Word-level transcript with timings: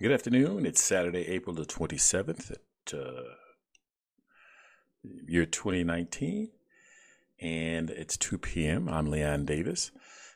Good 0.00 0.10
afternoon. 0.10 0.66
It's 0.66 0.82
Saturday, 0.82 1.28
April 1.28 1.54
the 1.54 1.64
27th 1.64 2.50
at 2.50 2.98
uh, 2.98 3.34
year 5.28 5.46
2019, 5.46 6.50
and 7.40 7.90
it's 7.90 8.16
2 8.16 8.38
p.m. 8.38 8.88
I'm 8.88 9.08
Leon 9.08 9.44
Davis, 9.44 9.92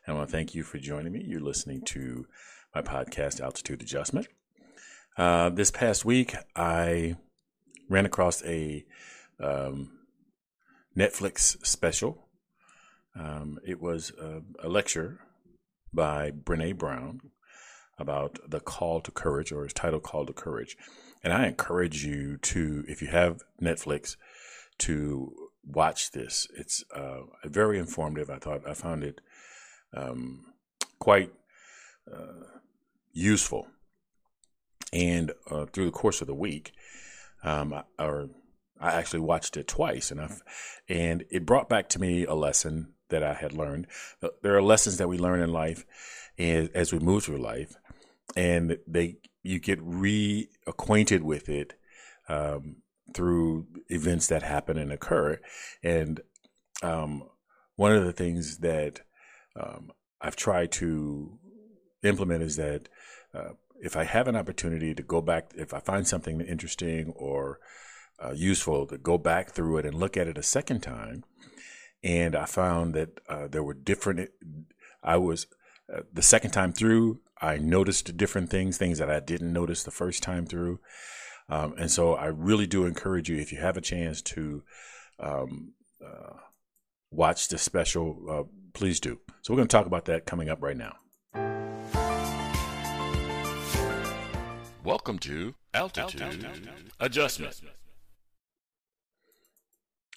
and 0.07 0.15
I 0.15 0.17
want 0.17 0.29
to 0.29 0.33
thank 0.33 0.55
you 0.55 0.63
for 0.63 0.79
joining 0.79 1.13
me. 1.13 1.25
You're 1.27 1.41
listening 1.41 1.83
to 1.87 2.29
my 2.73 2.83
podcast, 2.83 3.41
Altitude 3.41 3.83
Adjustment. 3.83 4.29
Uh, 5.17 5.51
this 5.51 5.73
past 5.73 6.05
week, 6.05 6.37
I 6.55 7.17
ran 7.91 8.07
across 8.07 8.45
a 8.45 8.87
um, 9.41 9.91
Netflix 10.97 11.67
special. 11.67 12.29
Um, 13.19 13.59
it 13.67 13.83
was 13.83 14.13
a, 14.21 14.41
a 14.65 14.69
lecture 14.69 15.19
by 15.93 16.31
Brene 16.31 16.79
Brown 16.79 17.33
about 17.99 18.39
the 18.49 18.61
call 18.61 19.01
to 19.01 19.11
courage 19.11 19.53
or 19.53 19.65
his 19.65 19.73
title 19.73 20.01
call 20.01 20.27
to 20.27 20.33
courage. 20.33 20.77
And 21.23 21.33
i 21.33 21.47
encourage 21.47 22.05
you 22.05 22.37
to 22.39 22.85
if 22.89 23.03
you 23.03 23.09
have 23.09 23.43
netflix 23.61 24.17
to 24.79 25.33
watch 25.65 26.13
this. 26.13 26.47
It's 26.57 26.85
uh, 26.95 27.23
very 27.45 27.79
informative. 27.79 28.31
I 28.31 28.39
thought 28.39 28.67
i 28.67 28.75
found 28.75 29.05
it 29.05 29.21
um, 29.95 30.47
quite 30.99 31.33
uh, 32.13 32.45
useful. 33.13 33.67
And 34.93 35.33
uh, 35.51 35.67
through 35.67 35.87
the 35.87 35.91
course 35.91 36.21
of 36.21 36.27
the 36.27 36.35
week 36.35 36.73
um, 37.43 37.75
I, 37.75 37.83
or 37.99 38.31
I 38.81 38.93
actually 38.93 39.21
watched 39.21 39.57
it 39.57 39.67
twice 39.67 40.11
and 40.11 40.21
I, 40.21 40.31
and 40.89 41.25
it 41.31 41.45
brought 41.45 41.69
back 41.69 41.89
to 41.91 42.01
me 42.01 42.25
a 42.25 42.35
lesson 42.35 42.95
that 43.11 43.23
I 43.23 43.35
had 43.35 43.53
learned. 43.53 43.87
There 44.43 44.57
are 44.57 44.63
lessons 44.63 44.99
that 44.99 45.09
we 45.09 45.19
learn 45.19 45.41
in 45.41 45.53
life 45.53 45.85
as 46.39 46.93
we 46.93 46.99
move 46.99 47.25
through 47.25 47.39
life 47.39 47.75
and 48.37 48.79
they 48.87 49.17
you 49.43 49.59
get 49.59 49.81
reacquainted 49.81 51.23
with 51.23 51.49
it 51.49 51.75
um, 52.29 52.77
through 53.15 53.67
events 53.89 54.27
that 54.27 54.43
happen 54.43 54.77
and 54.77 54.93
occur. 54.93 55.41
And 55.83 56.21
um, 56.83 57.25
one 57.77 57.93
of 57.93 58.05
the 58.05 58.13
things 58.13 58.59
that 58.59 59.01
um, 59.59 59.91
I've 60.21 60.37
tried 60.37 60.73
to 60.73 61.39
implement 62.03 62.43
is 62.43 62.57
that 62.57 62.89
uh, 63.35 63.51
if 63.81 63.97
I 63.97 64.05
have 64.05 64.29
an 64.29 64.37
opportunity 64.37 64.95
to 64.95 65.03
go 65.03 65.21
back, 65.21 65.53
if 65.57 65.73
I 65.73 65.81
find 65.81 66.07
something 66.07 66.41
interesting 66.41 67.13
or 67.17 67.61
uh, 68.23 68.33
useful, 68.33 68.87
to 68.89 68.99
go 68.99 69.17
back 69.17 69.51
through 69.51 69.79
it 69.79 69.87
and 69.87 69.95
look 69.95 70.17
at 70.17 70.27
it 70.27 70.39
a 70.39 70.43
second 70.43 70.81
time. 70.81 71.25
And 72.03 72.35
I 72.37 72.45
found 72.45 72.95
that 72.95 73.21
uh, 73.29 73.49
there 73.49 73.63
were 73.63 73.75
different. 73.75 74.31
I 75.03 75.17
was 75.17 75.47
uh, 75.93 76.03
the 76.13 76.23
second 76.23 76.51
time 76.51 76.73
through. 76.73 77.21
I 77.41 77.57
noticed 77.57 78.17
different 78.17 78.51
things, 78.51 78.79
things 78.79 78.99
that 78.99 79.11
I 79.11 79.21
didn't 79.21 79.53
notice 79.53 79.85
the 79.85 79.91
first 79.91 80.23
time 80.23 80.45
through. 80.45 80.81
Um, 81.49 81.75
and 81.79 81.91
so 81.91 82.15
I 82.15 82.27
really 82.27 82.67
do 82.67 82.85
encourage 82.85 83.29
you, 83.29 83.37
if 83.37 83.53
you 83.53 83.59
have 83.59 83.77
a 83.77 83.81
chance 83.81 84.21
to 84.23 84.63
um, 85.21 85.73
uh, 86.05 86.35
watch 87.11 87.49
the 87.49 87.59
special, 87.59 88.19
uh, 88.29 88.43
please 88.75 89.01
do. 89.01 89.21
So 89.43 89.53
we're 89.53 89.59
going 89.59 89.69
to 89.69 89.77
talk 89.77 89.87
about 89.87 90.07
that 90.07 90.27
coming 90.27 90.49
up 90.49 90.63
right 90.63 90.77
now. 90.77 90.97
Welcome 94.85 95.19
to 95.21 95.55
Altitude, 95.75 96.23
Altitude. 96.23 96.71
Adjustment. 96.99 97.61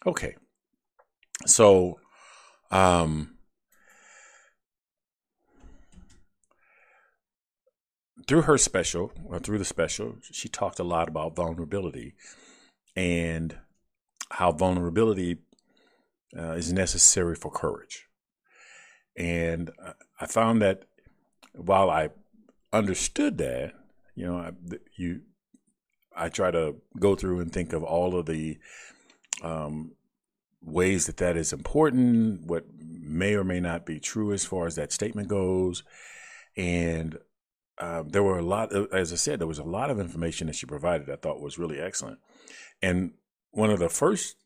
Okay. 0.06 0.36
So, 1.46 2.00
um, 2.72 3.38
through 8.32 8.44
her 8.44 8.58
special, 8.58 9.12
or 9.26 9.40
through 9.40 9.58
the 9.58 9.66
special, 9.66 10.16
she 10.22 10.48
talked 10.48 10.80
a 10.80 10.86
lot 10.86 11.10
about 11.10 11.36
vulnerability 11.36 12.14
and 12.96 13.58
how 14.30 14.54
vulnerability 14.54 15.40
uh, 16.40 16.54
is 16.54 16.72
necessary 16.72 17.36
for 17.36 17.52
courage. 17.52 18.08
And 19.18 19.70
I 20.18 20.28
found 20.28 20.62
that 20.62 20.84
while 21.56 21.90
I 21.90 22.12
understood 22.72 23.38
that, 23.40 23.74
you 24.16 24.26
know, 24.26 24.38
I, 24.38 24.52
you, 24.96 25.24
I 26.16 26.30
try 26.30 26.52
to 26.52 26.78
go 26.98 27.16
through 27.16 27.42
and 27.42 27.52
think 27.52 27.74
of 27.74 27.84
all 27.84 28.18
of 28.18 28.28
the 28.28 28.58
um, 29.44 29.92
ways 30.62 31.06
that 31.08 31.18
that 31.18 31.36
is 31.36 31.52
important, 31.52 32.46
what 32.46 32.64
may 32.80 33.36
or 33.36 33.44
may 33.44 33.60
not 33.60 33.86
be 33.86 34.00
true 34.00 34.32
as 34.32 34.46
far 34.46 34.68
as 34.68 34.76
that 34.76 34.94
statement 34.94 35.28
goes, 35.28 35.84
and 36.56 37.18
um, 37.82 38.10
there 38.10 38.24
were 38.24 38.38
a 38.38 38.44
lot, 38.44 38.72
of, 38.72 38.94
as 38.94 39.12
I 39.12 39.16
said, 39.16 39.40
there 39.40 39.48
was 39.48 39.60
a 39.60 39.64
lot 39.64 39.90
of 39.90 40.00
information 40.00 40.48
that 40.48 40.56
she 40.56 40.68
provided 40.68 41.10
I 41.10 41.16
thought 41.16 41.42
was 41.42 41.58
really 41.58 41.80
excellent. 41.80 42.20
And 42.82 43.14
one 43.50 43.72
of 43.72 43.80
the 43.80 43.90
first 43.90 44.38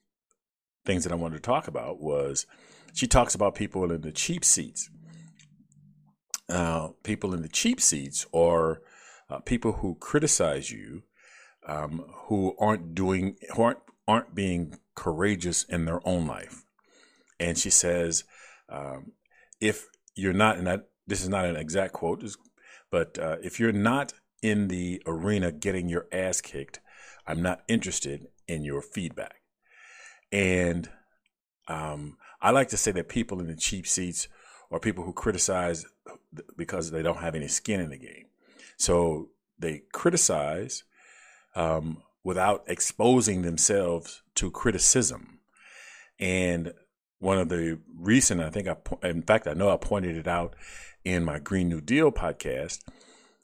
things 0.85 1.03
that 1.03 1.11
I 1.11 1.17
wanted 1.17 1.35
to 1.35 1.41
talk 1.41 1.67
about 1.67 1.99
was 1.99 2.47
she 2.93 3.07
talks 3.07 3.35
about 3.35 3.53
people 3.53 3.91
in 3.91 4.01
the 4.01 4.11
cheap 4.11 4.45
seats. 4.45 4.89
Uh, 6.47 6.89
people 7.03 7.33
in 7.33 7.41
the 7.41 7.49
cheap 7.49 7.81
seats 7.81 8.25
are 8.33 8.81
uh, 9.29 9.39
people 9.39 9.73
who 9.73 9.95
criticize 9.95 10.71
you, 10.71 11.03
um, 11.67 12.05
who 12.27 12.55
aren't 12.57 12.95
doing, 12.95 13.35
who 13.53 13.63
aren't 13.63 13.79
aren't 14.07 14.35
being 14.35 14.77
courageous 14.93 15.63
in 15.63 15.85
their 15.85 15.99
own 16.07 16.27
life. 16.27 16.63
And 17.39 17.57
she 17.57 17.71
says, 17.71 18.23
um, 18.69 19.13
if 19.59 19.87
you're 20.15 20.31
not, 20.31 20.57
and 20.57 20.67
that 20.67 20.89
this 21.07 21.21
is 21.21 21.29
not 21.29 21.45
an 21.45 21.55
exact 21.55 21.93
quote, 21.93 22.23
but 22.95 23.19
uh, 23.19 23.35
if 23.43 23.59
you're 23.59 23.73
not 23.73 24.13
in 24.41 24.69
the 24.69 25.03
arena 25.05 25.51
getting 25.51 25.89
your 25.89 26.07
ass 26.13 26.39
kicked, 26.39 26.79
I'm 27.27 27.41
not 27.41 27.61
interested 27.67 28.27
in 28.47 28.63
your 28.63 28.81
feedback. 28.81 29.41
And 30.31 30.89
um, 31.67 32.15
I 32.41 32.51
like 32.51 32.69
to 32.69 32.77
say 32.77 32.93
that 32.93 33.09
people 33.09 33.41
in 33.41 33.47
the 33.47 33.55
cheap 33.57 33.85
seats 33.85 34.29
are 34.71 34.79
people 34.79 35.03
who 35.03 35.11
criticize 35.11 35.85
because 36.55 36.91
they 36.91 37.01
don't 37.01 37.17
have 37.17 37.35
any 37.35 37.49
skin 37.49 37.81
in 37.81 37.89
the 37.89 37.97
game. 37.97 38.27
So 38.77 39.31
they 39.59 39.83
criticize 39.91 40.85
um, 41.53 42.01
without 42.23 42.63
exposing 42.65 43.41
themselves 43.41 44.21
to 44.35 44.49
criticism. 44.49 45.39
And 46.17 46.71
one 47.25 47.39
of 47.39 47.49
the 47.49 47.79
recent, 47.97 48.39
I 48.39 48.51
think 48.51 48.67
I, 48.67 48.77
in 49.07 49.23
fact, 49.23 49.47
I 49.47 49.53
know 49.53 49.71
I 49.71 49.77
pointed 49.77 50.15
it 50.15 50.27
out 50.27 50.55
in 51.03 51.25
my 51.25 51.39
Green 51.39 51.67
New 51.67 51.81
Deal 51.81 52.11
podcast, 52.11 52.83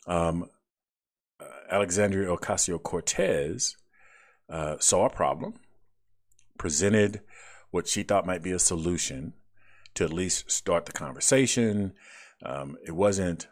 um, 0.05 0.49
uh, 1.39 1.45
Alexandria 1.71 2.27
Ocasio 2.27 2.81
Cortez 2.81 3.75
uh, 4.49 4.75
saw 4.79 5.07
a 5.07 5.09
problem, 5.09 5.55
presented 6.59 7.21
what 7.71 7.87
she 7.87 8.03
thought 8.03 8.27
might 8.27 8.43
be 8.43 8.51
a 8.51 8.59
solution 8.59 9.33
to 9.95 10.03
at 10.03 10.13
least 10.13 10.51
start 10.51 10.85
the 10.85 10.91
conversation. 10.91 11.93
Um, 12.45 12.77
it 12.85 12.91
wasn't 12.91 13.47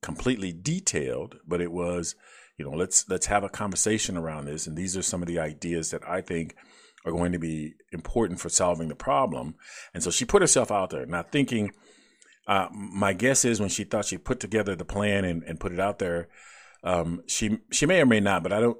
completely 0.00 0.54
detailed, 0.54 1.36
but 1.46 1.60
it 1.60 1.70
was, 1.70 2.14
you 2.56 2.64
know, 2.64 2.74
let's 2.74 3.06
let's 3.10 3.26
have 3.26 3.44
a 3.44 3.50
conversation 3.50 4.16
around 4.16 4.46
this. 4.46 4.66
And 4.66 4.74
these 4.74 4.96
are 4.96 5.02
some 5.02 5.20
of 5.20 5.28
the 5.28 5.38
ideas 5.38 5.90
that 5.90 6.08
I 6.08 6.22
think 6.22 6.56
are 7.04 7.12
going 7.12 7.32
to 7.32 7.38
be 7.38 7.74
important 7.92 8.40
for 8.40 8.48
solving 8.48 8.88
the 8.88 8.94
problem. 8.94 9.54
And 9.92 10.02
so 10.02 10.10
she 10.10 10.24
put 10.24 10.42
herself 10.42 10.70
out 10.70 10.90
there, 10.90 11.06
not 11.06 11.32
thinking 11.32 11.72
uh, 12.46 12.68
my 12.72 13.12
guess 13.12 13.44
is 13.44 13.60
when 13.60 13.68
she 13.68 13.84
thought 13.84 14.04
she 14.04 14.18
put 14.18 14.40
together 14.40 14.74
the 14.74 14.84
plan 14.84 15.24
and, 15.24 15.42
and 15.44 15.60
put 15.60 15.72
it 15.72 15.80
out 15.80 15.98
there, 15.98 16.28
um, 16.82 17.22
she 17.26 17.58
she 17.70 17.86
may 17.86 18.00
or 18.00 18.06
may 18.06 18.20
not, 18.20 18.42
but 18.42 18.52
I 18.52 18.60
don't, 18.60 18.78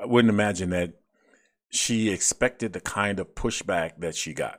I 0.00 0.06
wouldn't 0.06 0.32
imagine 0.32 0.70
that 0.70 0.94
she 1.70 2.10
expected 2.10 2.72
the 2.72 2.80
kind 2.80 3.20
of 3.20 3.34
pushback 3.34 3.92
that 3.98 4.16
she 4.16 4.34
got. 4.34 4.58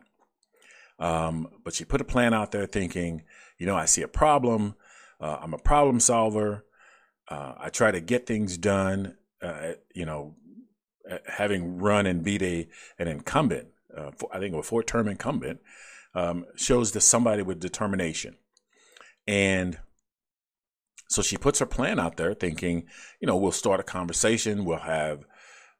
Um, 1.00 1.50
but 1.64 1.74
she 1.74 1.84
put 1.84 2.02
a 2.02 2.06
plan 2.06 2.34
out 2.34 2.52
there, 2.52 2.66
thinking, 2.66 3.24
you 3.58 3.66
know, 3.66 3.76
I 3.76 3.86
see 3.86 4.02
a 4.02 4.08
problem. 4.08 4.76
Uh, 5.20 5.40
I'm 5.42 5.54
a 5.54 5.58
problem 5.58 6.00
solver. 6.00 6.66
Uh, 7.28 7.54
I 7.58 7.70
try 7.70 7.92
to 7.92 8.00
get 8.00 8.26
things 8.26 8.58
done. 8.58 9.18
Uh, 9.42 9.74
you 9.94 10.06
know, 10.06 10.36
having 11.28 11.78
run 11.78 12.06
and 12.06 12.24
beat 12.24 12.42
a 12.42 12.68
an 12.98 13.08
incumbent, 13.08 13.68
uh, 13.96 14.12
I 14.32 14.40
think 14.40 14.56
a 14.56 14.64
four 14.64 14.84
term 14.84 15.08
incumbent 15.08 15.60
um, 16.16 16.46
shows 16.56 16.92
that 16.92 17.02
somebody 17.02 17.42
with 17.42 17.60
determination. 17.60 18.38
And 19.28 19.80
so 21.10 21.22
she 21.22 21.38
puts 21.38 21.60
her 21.60 21.66
plan 21.66 22.00
out 22.00 22.18
there 22.18 22.34
thinking, 22.34 22.88
you 23.20 23.28
know, 23.28 23.38
we'll 23.38 23.52
start 23.52 23.80
a 23.80 23.84
conversation, 23.84 24.66
we'll 24.66 24.80
have, 24.80 25.26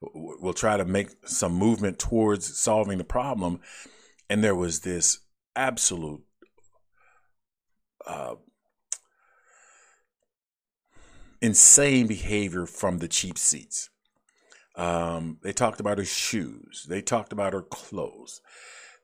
we'll 0.02 0.54
try 0.54 0.78
to 0.78 0.86
make 0.86 1.10
some 1.26 1.54
movement 1.54 2.00
towards 2.00 2.58
solving 2.58 2.98
the 2.98 3.04
problem. 3.04 3.60
And 4.30 4.44
there 4.44 4.56
was 4.56 4.82
this 4.82 5.20
absolute 5.56 6.22
uh, 8.06 8.36
insane 11.42 12.08
behavior 12.08 12.66
from 12.66 13.00
the 13.00 13.08
cheap 13.08 13.38
seats. 13.38 13.90
Um, 14.76 15.38
they 15.44 15.54
talked 15.54 15.80
about 15.80 15.98
her 15.98 16.06
shoes. 16.06 16.86
They 16.90 17.02
talked 17.02 17.32
about 17.32 17.54
her 17.54 17.62
clothes. 17.62 18.42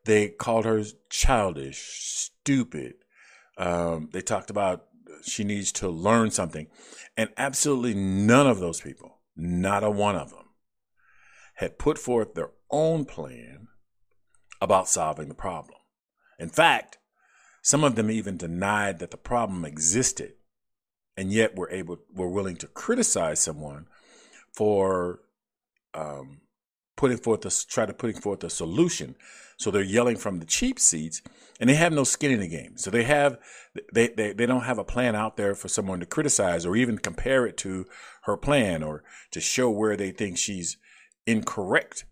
They 0.06 0.30
called 0.30 0.66
her 0.66 0.83
childish, 1.10 1.80
stupid. 1.80 2.95
Um, 3.57 4.10
they 4.12 4.21
talked 4.21 4.50
about 4.50 4.86
she 5.24 5.44
needs 5.44 5.71
to 5.74 5.89
learn 5.89 6.31
something. 6.31 6.68
And 7.18 7.30
absolutely 7.38 7.94
none 7.94 8.48
of 8.48 8.60
those 8.60 8.81
people, 8.81 9.19
not 9.36 9.83
a 9.83 9.89
one 9.89 10.16
of 10.16 10.31
them, 10.31 10.45
had 11.56 11.77
put 11.77 11.98
forth 11.98 12.33
their 12.33 12.51
own 12.72 13.06
plan 13.06 13.68
about 14.62 14.88
solving 14.88 15.27
the 15.27 15.36
problem. 15.36 15.77
In 16.38 16.50
fact, 16.50 16.98
some 17.62 17.83
of 17.83 17.95
them 17.95 18.10
even 18.10 18.38
denied 18.38 19.00
that 19.00 19.12
the 19.12 19.18
problem 19.18 19.65
existed, 19.65 20.33
and 21.18 21.31
yet 21.31 21.57
were 21.57 21.69
able 21.69 22.00
were 22.13 22.30
willing 22.30 22.56
to 22.57 22.68
criticize 22.68 23.39
someone 23.39 23.88
for 24.54 25.19
um, 25.94 26.41
putting 26.95 27.18
forth 27.18 27.45
a 27.45 27.65
try 27.68 27.86
to 27.86 27.94
putting 27.94 28.19
forth 28.19 28.44
a 28.44 28.50
solution. 28.50 29.15
So 29.57 29.71
they're 29.71 29.83
yelling 29.83 30.15
from 30.15 30.39
the 30.39 30.45
cheap 30.45 30.80
seats, 30.80 31.21
and 31.59 31.69
they 31.69 31.75
have 31.75 31.91
no 31.91 32.03
skin 32.03 32.31
in 32.31 32.39
the 32.39 32.47
game. 32.47 32.77
So 32.77 32.89
they 32.89 33.03
have 33.03 33.38
they, 33.94 34.09
they 34.09 34.33
they 34.33 34.45
don't 34.45 34.63
have 34.63 34.77
a 34.77 34.83
plan 34.83 35.15
out 35.15 35.38
there 35.38 35.56
for 35.56 35.68
someone 35.68 36.00
to 36.00 36.06
criticize 36.06 36.65
or 36.65 36.75
even 36.75 36.97
compare 36.97 37.45
it 37.45 37.57
to 37.57 37.86
her 38.24 38.38
plan 38.38 38.83
or 38.83 39.03
to 39.31 39.41
show 39.41 39.69
where 39.69 39.97
they 39.97 40.12
think 40.12 40.38
she's 40.38 40.77
incorrect 41.25 42.06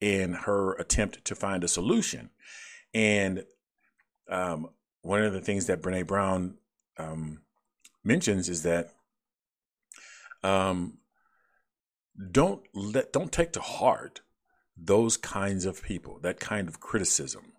in 0.00 0.32
her 0.32 0.74
attempt 0.74 1.24
to 1.24 1.34
find 1.34 1.64
a 1.64 1.68
solution. 1.68 2.30
And 2.92 3.44
um, 4.28 4.68
one 5.02 5.22
of 5.22 5.32
the 5.32 5.40
things 5.40 5.66
that 5.66 5.82
Brene 5.82 6.06
Brown 6.06 6.54
um, 6.98 7.40
mentions 8.02 8.48
is 8.48 8.62
that 8.62 8.90
um, 10.42 10.98
don't 12.30 12.62
let 12.74 13.12
don't 13.12 13.32
take 13.32 13.52
to 13.52 13.60
heart 13.60 14.20
those 14.76 15.16
kinds 15.16 15.64
of 15.64 15.82
people, 15.82 16.18
that 16.22 16.40
kind 16.40 16.68
of 16.68 16.80
criticism, 16.80 17.52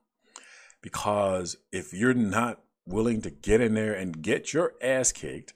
because 0.82 1.58
if 1.72 1.94
you're 1.94 2.14
not 2.14 2.62
willing 2.86 3.22
to 3.22 3.30
get 3.30 3.62
in 3.62 3.74
there 3.74 3.94
and 3.94 4.22
get 4.22 4.54
your 4.54 4.74
ass 4.82 5.12
kicked, 5.12 5.54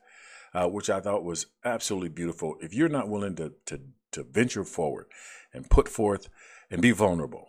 uh, 0.53 0.67
which 0.67 0.89
I 0.89 0.99
thought 0.99 1.23
was 1.23 1.47
absolutely 1.63 2.09
beautiful, 2.09 2.55
if 2.61 2.73
you're 2.73 2.89
not 2.89 3.09
willing 3.09 3.35
to 3.35 3.53
to 3.67 3.81
to 4.11 4.23
venture 4.23 4.63
forward 4.63 5.05
and 5.53 5.69
put 5.69 5.87
forth 5.87 6.29
and 6.71 6.81
be 6.81 6.91
vulnerable, 6.91 7.47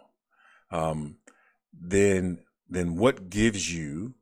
um, 0.71 1.17
then 1.73 2.41
then 2.69 2.97
what 2.97 3.31
gives 3.31 3.75
you 3.75 4.15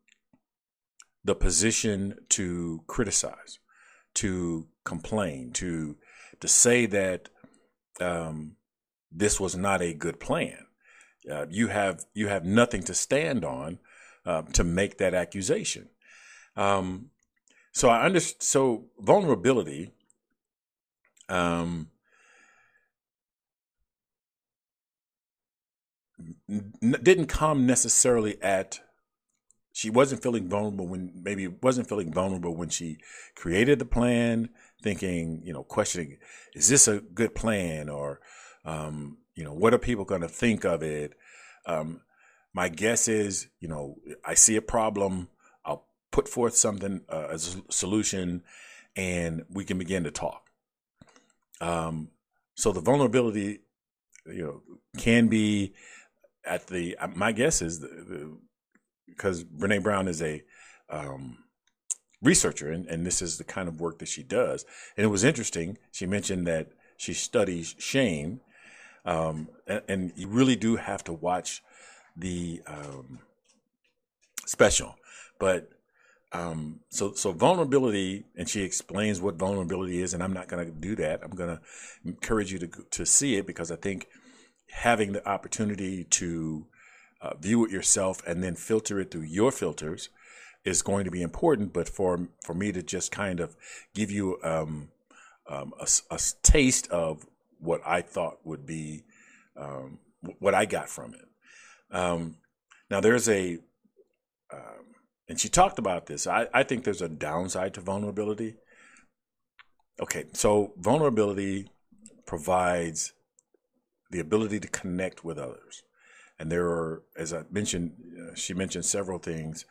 the 1.24 1.34
position 1.34 2.14
to 2.30 2.82
criticize, 2.86 3.58
to 4.14 4.66
complain, 4.84 5.50
to 5.52 5.96
to 6.40 6.48
say 6.48 6.86
that 6.86 7.28
um, 8.00 8.56
this 9.10 9.40
was 9.40 9.56
not 9.56 9.82
a 9.82 9.94
good 9.94 10.20
plan. 10.20 10.66
Uh, 11.30 11.46
you 11.50 11.68
have 11.68 12.04
you 12.14 12.28
have 12.28 12.44
nothing 12.44 12.82
to 12.82 12.94
stand 12.94 13.44
on 13.44 13.78
uh, 14.24 14.42
to 14.52 14.64
make 14.64 14.98
that 14.98 15.14
accusation. 15.14 15.88
Um, 16.56 17.10
so 17.72 17.88
I 17.88 18.04
understand. 18.04 18.42
So 18.42 18.86
vulnerability. 18.98 19.92
Um, 21.28 21.90
n- 26.48 26.72
didn't 27.02 27.26
come 27.26 27.66
necessarily 27.66 28.40
at 28.42 28.80
she 29.72 29.90
wasn't 29.90 30.22
feeling 30.22 30.48
vulnerable 30.48 30.88
when 30.88 31.12
maybe 31.14 31.46
wasn't 31.46 31.88
feeling 31.88 32.12
vulnerable 32.12 32.56
when 32.56 32.68
she 32.68 32.98
created 33.36 33.78
the 33.78 33.84
plan, 33.84 34.48
thinking, 34.82 35.42
you 35.44 35.52
know, 35.52 35.62
questioning, 35.62 36.18
is 36.54 36.68
this 36.68 36.88
a 36.88 37.00
good 37.00 37.34
plan 37.34 37.88
or, 37.88 38.20
um, 38.64 39.18
you 39.34 39.44
know, 39.44 39.52
what 39.52 39.74
are 39.74 39.78
people 39.78 40.04
going 40.04 40.20
to 40.20 40.28
think 40.28 40.64
of 40.64 40.82
it? 40.82 41.14
Um, 41.66 42.00
my 42.54 42.68
guess 42.68 43.08
is, 43.08 43.48
you 43.60 43.68
know, 43.68 43.96
I 44.24 44.34
see 44.34 44.56
a 44.56 44.62
problem, 44.62 45.28
I'll 45.64 45.86
put 46.10 46.28
forth 46.28 46.56
something 46.56 47.02
uh, 47.08 47.28
as 47.30 47.56
a 47.56 47.72
solution, 47.72 48.42
and 48.96 49.44
we 49.50 49.64
can 49.64 49.78
begin 49.78 50.04
to 50.04 50.10
talk. 50.10 50.42
Um, 51.60 52.10
so 52.54 52.72
the 52.72 52.80
vulnerability, 52.80 53.60
you 54.26 54.42
know, 54.42 54.62
can 54.96 55.28
be 55.28 55.74
at 56.44 56.66
the. 56.66 56.96
My 57.14 57.32
guess 57.32 57.62
is 57.62 57.84
because 59.06 59.44
Brene 59.44 59.82
Brown 59.82 60.08
is 60.08 60.22
a 60.22 60.42
um, 60.90 61.38
researcher, 62.22 62.70
and, 62.70 62.86
and 62.86 63.06
this 63.06 63.22
is 63.22 63.38
the 63.38 63.44
kind 63.44 63.68
of 63.68 63.80
work 63.80 63.98
that 63.98 64.08
she 64.08 64.22
does. 64.22 64.64
And 64.96 65.04
it 65.04 65.08
was 65.08 65.24
interesting. 65.24 65.78
She 65.92 66.06
mentioned 66.06 66.46
that 66.46 66.68
she 66.96 67.14
studies 67.14 67.74
shame, 67.78 68.40
um, 69.04 69.48
and, 69.66 69.82
and, 69.88 70.12
you 70.16 70.26
really 70.28 70.56
do 70.56 70.76
have 70.76 71.04
to 71.04 71.12
watch 71.12 71.62
the 72.16 72.60
um, 72.66 73.20
special. 74.44 74.96
But 75.38 75.70
um, 76.32 76.80
so 76.90 77.12
so 77.12 77.32
vulnerability, 77.32 78.24
and 78.36 78.48
she 78.48 78.62
explains 78.62 79.20
what 79.20 79.36
vulnerability 79.36 80.02
is, 80.02 80.12
and 80.12 80.22
I'm 80.22 80.32
not 80.32 80.48
going 80.48 80.66
to 80.66 80.72
do 80.72 80.96
that. 80.96 81.20
I'm 81.22 81.30
going 81.30 81.56
to 81.56 81.62
encourage 82.04 82.52
you 82.52 82.58
to 82.58 82.68
to 82.90 83.06
see 83.06 83.36
it 83.36 83.46
because 83.46 83.70
I 83.70 83.76
think 83.76 84.08
having 84.70 85.12
the 85.12 85.26
opportunity 85.26 86.04
to 86.04 86.66
uh, 87.22 87.34
view 87.36 87.64
it 87.64 87.70
yourself 87.70 88.22
and 88.26 88.42
then 88.42 88.54
filter 88.54 89.00
it 89.00 89.10
through 89.10 89.22
your 89.22 89.50
filters 89.50 90.10
is 90.68 90.82
going 90.82 91.04
to 91.04 91.10
be 91.10 91.22
important. 91.22 91.72
But 91.72 91.88
for 91.88 92.28
for 92.44 92.54
me 92.54 92.72
to 92.72 92.82
just 92.82 93.10
kind 93.10 93.40
of 93.40 93.56
give 93.94 94.10
you 94.10 94.38
um, 94.42 94.90
um, 95.48 95.72
a, 95.80 95.88
a, 96.10 96.20
taste 96.42 96.88
of 96.88 97.26
what 97.58 97.80
I 97.86 98.02
thought 98.02 98.38
would 98.44 98.66
be 98.66 99.04
um, 99.56 99.98
what 100.38 100.54
I 100.54 100.66
got 100.66 100.88
from 100.88 101.14
it. 101.14 101.28
Um, 101.90 102.36
now 102.90 103.00
there's 103.00 103.28
a, 103.28 103.58
um, 104.52 104.94
and 105.28 105.40
she 105.40 105.48
talked 105.48 105.78
about 105.78 106.06
this. 106.06 106.26
I, 106.26 106.48
I 106.52 106.62
think 106.62 106.84
there's 106.84 107.02
a 107.02 107.08
downside 107.08 107.74
to 107.74 107.80
vulnerability. 107.80 108.56
Okay, 110.00 110.26
so 110.32 110.72
vulnerability 110.76 111.70
provides 112.26 113.12
the 114.10 114.20
ability 114.20 114.60
to 114.60 114.68
connect 114.68 115.24
with 115.24 115.38
others. 115.38 115.82
And 116.38 116.52
there 116.52 116.66
are, 116.66 117.02
as 117.16 117.32
I 117.32 117.42
mentioned, 117.50 117.92
uh, 118.20 118.34
she 118.34 118.54
mentioned 118.54 118.84
several 118.84 119.18
things 119.18 119.64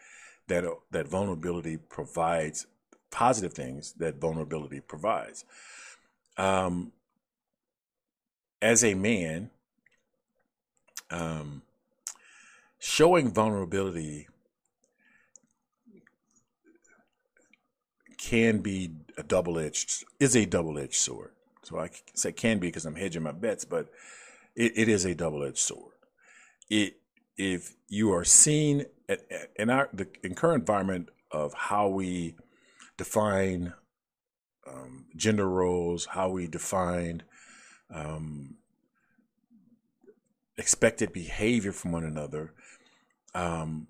that 0.48 0.66
uh, 0.66 0.76
that 0.92 1.08
vulnerability 1.08 1.78
provides, 1.78 2.68
positive 3.12 3.54
things 3.54 3.94
that 3.94 4.20
vulnerability 4.20 4.80
provides. 4.80 5.46
Um, 6.38 6.92
as 8.62 8.84
a 8.84 8.94
man, 8.94 9.50
um, 11.12 11.62
showing 12.80 13.32
vulnerability 13.32 14.28
can 18.18 18.60
be 18.60 18.92
a 19.18 19.24
double 19.24 19.60
edged 19.60 20.04
is 20.20 20.36
a 20.36 20.46
double 20.46 20.78
edged 20.80 20.96
sword. 20.96 21.32
So 21.64 21.80
I 21.80 21.90
say 22.14 22.32
can 22.32 22.60
be 22.60 22.68
because 22.68 22.86
I'm 22.86 22.96
hedging 22.96 23.24
my 23.24 23.32
bets, 23.32 23.66
but 23.66 23.90
it, 24.56 24.74
it 24.76 24.90
is 24.90 25.06
a 25.06 25.14
double 25.14 25.44
edged 25.44 25.58
sword 25.58 25.94
it 26.70 26.98
if 27.38 27.76
you 27.88 28.12
are 28.14 28.24
seen 28.24 28.86
in 29.56 29.70
our 29.70 29.90
the 29.94 30.08
in 30.24 30.36
current 30.36 30.62
environment 30.62 31.10
of 31.32 31.54
how 31.54 31.88
we 31.88 32.36
define 32.98 33.74
um, 34.68 35.06
gender 35.16 35.48
roles, 35.48 36.06
how 36.06 36.30
we 36.30 36.48
define 36.48 37.24
um, 37.94 38.56
expected 40.58 41.14
behavior 41.14 41.72
from 41.72 41.92
one 41.92 42.04
another. 42.04 42.54
Um, 43.34 43.88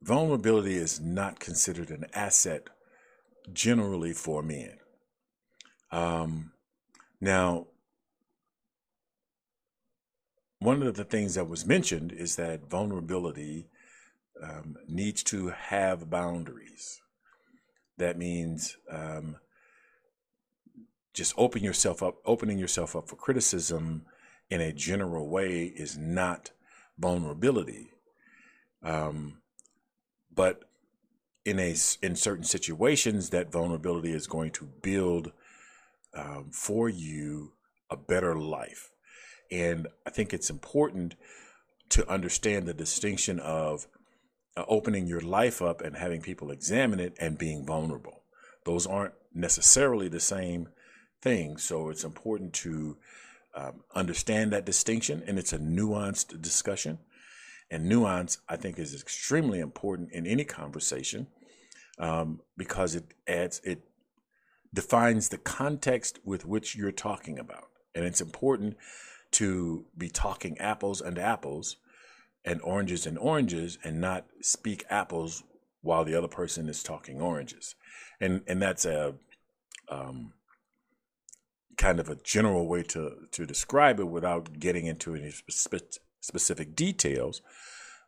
vulnerability 0.00 0.74
is 0.74 1.00
not 1.00 1.40
considered 1.40 1.90
an 1.90 2.06
asset 2.14 2.68
generally 3.52 4.12
for 4.12 4.42
men. 4.42 4.76
Um, 5.90 6.52
now, 7.20 7.66
one 10.62 10.82
of 10.82 10.94
the 10.94 11.04
things 11.04 11.34
that 11.34 11.48
was 11.48 11.66
mentioned 11.66 12.12
is 12.12 12.36
that 12.36 12.70
vulnerability 12.70 13.68
um, 14.42 14.76
needs 14.88 15.22
to 15.24 15.48
have 15.48 16.10
boundaries. 16.10 17.00
That 17.98 18.18
means 18.18 18.76
um, 18.90 19.36
just 21.14 21.34
open 21.36 21.62
yourself 21.62 22.02
up, 22.02 22.16
opening 22.24 22.58
yourself 22.58 22.96
up 22.96 23.08
for 23.08 23.16
criticism 23.16 24.06
in 24.50 24.60
a 24.60 24.72
general 24.72 25.28
way 25.28 25.64
is 25.64 25.96
not 25.96 26.50
vulnerability. 26.98 27.90
Um, 28.82 29.38
but 30.34 30.64
in 31.44 31.58
a 31.58 31.74
in 32.02 32.16
certain 32.16 32.44
situations, 32.44 33.30
that 33.30 33.52
vulnerability 33.52 34.12
is 34.12 34.26
going 34.26 34.50
to 34.52 34.68
build 34.82 35.32
um, 36.14 36.50
for 36.52 36.88
you 36.88 37.52
a 37.90 37.96
better 37.96 38.36
life 38.38 38.90
and 39.52 39.86
I 40.06 40.10
think 40.10 40.32
it's 40.32 40.50
important 40.50 41.14
to 41.90 42.08
understand 42.10 42.66
the 42.66 42.74
distinction 42.74 43.38
of 43.38 43.86
uh, 44.56 44.64
opening 44.66 45.06
your 45.06 45.20
life 45.20 45.60
up 45.60 45.82
and 45.82 45.94
having 45.96 46.22
people 46.22 46.50
examine 46.50 47.00
it 47.00 47.14
and 47.20 47.36
being 47.36 47.66
vulnerable. 47.66 48.22
Those 48.64 48.86
aren't 48.86 49.14
necessarily 49.34 50.08
the 50.08 50.20
same 50.20 50.68
thing. 51.20 51.58
So 51.58 51.90
it's 51.90 52.04
important 52.04 52.54
to 52.54 52.96
um, 53.54 53.84
understand 53.94 54.52
that 54.52 54.64
distinction, 54.64 55.22
and 55.26 55.38
it's 55.38 55.52
a 55.52 55.58
nuanced 55.58 56.40
discussion. 56.40 56.98
and 57.72 57.88
nuance, 57.88 58.38
I 58.48 58.56
think, 58.56 58.78
is 58.78 58.94
extremely 58.94 59.58
important 59.58 60.12
in 60.12 60.26
any 60.26 60.44
conversation 60.44 61.26
um, 61.98 62.40
because 62.56 62.94
it 62.94 63.14
adds, 63.26 63.62
it 63.64 63.82
defines 64.74 65.30
the 65.30 65.38
context 65.38 66.18
with 66.22 66.44
which 66.44 66.76
you're 66.76 66.92
talking 66.92 67.38
about. 67.38 67.68
And 67.94 68.04
it's 68.04 68.20
important 68.20 68.76
to 69.32 69.86
be 69.96 70.08
talking 70.08 70.58
apples 70.58 71.00
and 71.00 71.18
apples 71.18 71.76
and 72.44 72.60
oranges 72.62 73.06
and 73.06 73.18
oranges 73.18 73.78
and 73.84 74.00
not 74.00 74.26
speak 74.40 74.84
apples 74.90 75.44
while 75.80 76.04
the 76.04 76.14
other 76.14 76.28
person 76.28 76.68
is 76.68 76.82
talking 76.82 77.20
oranges. 77.20 77.74
And 78.20 78.42
and 78.46 78.62
that's 78.62 78.84
a 78.84 79.14
um, 79.88 80.32
kind 81.76 81.98
of 81.98 82.08
a 82.08 82.16
general 82.16 82.66
way 82.66 82.82
to 82.84 83.28
to 83.30 83.46
describe 83.46 84.00
it 84.00 84.08
without 84.08 84.58
getting 84.58 84.86
into 84.86 85.14
any 85.14 85.32
spe- 85.48 85.98
specific 86.20 86.76
details. 86.76 87.42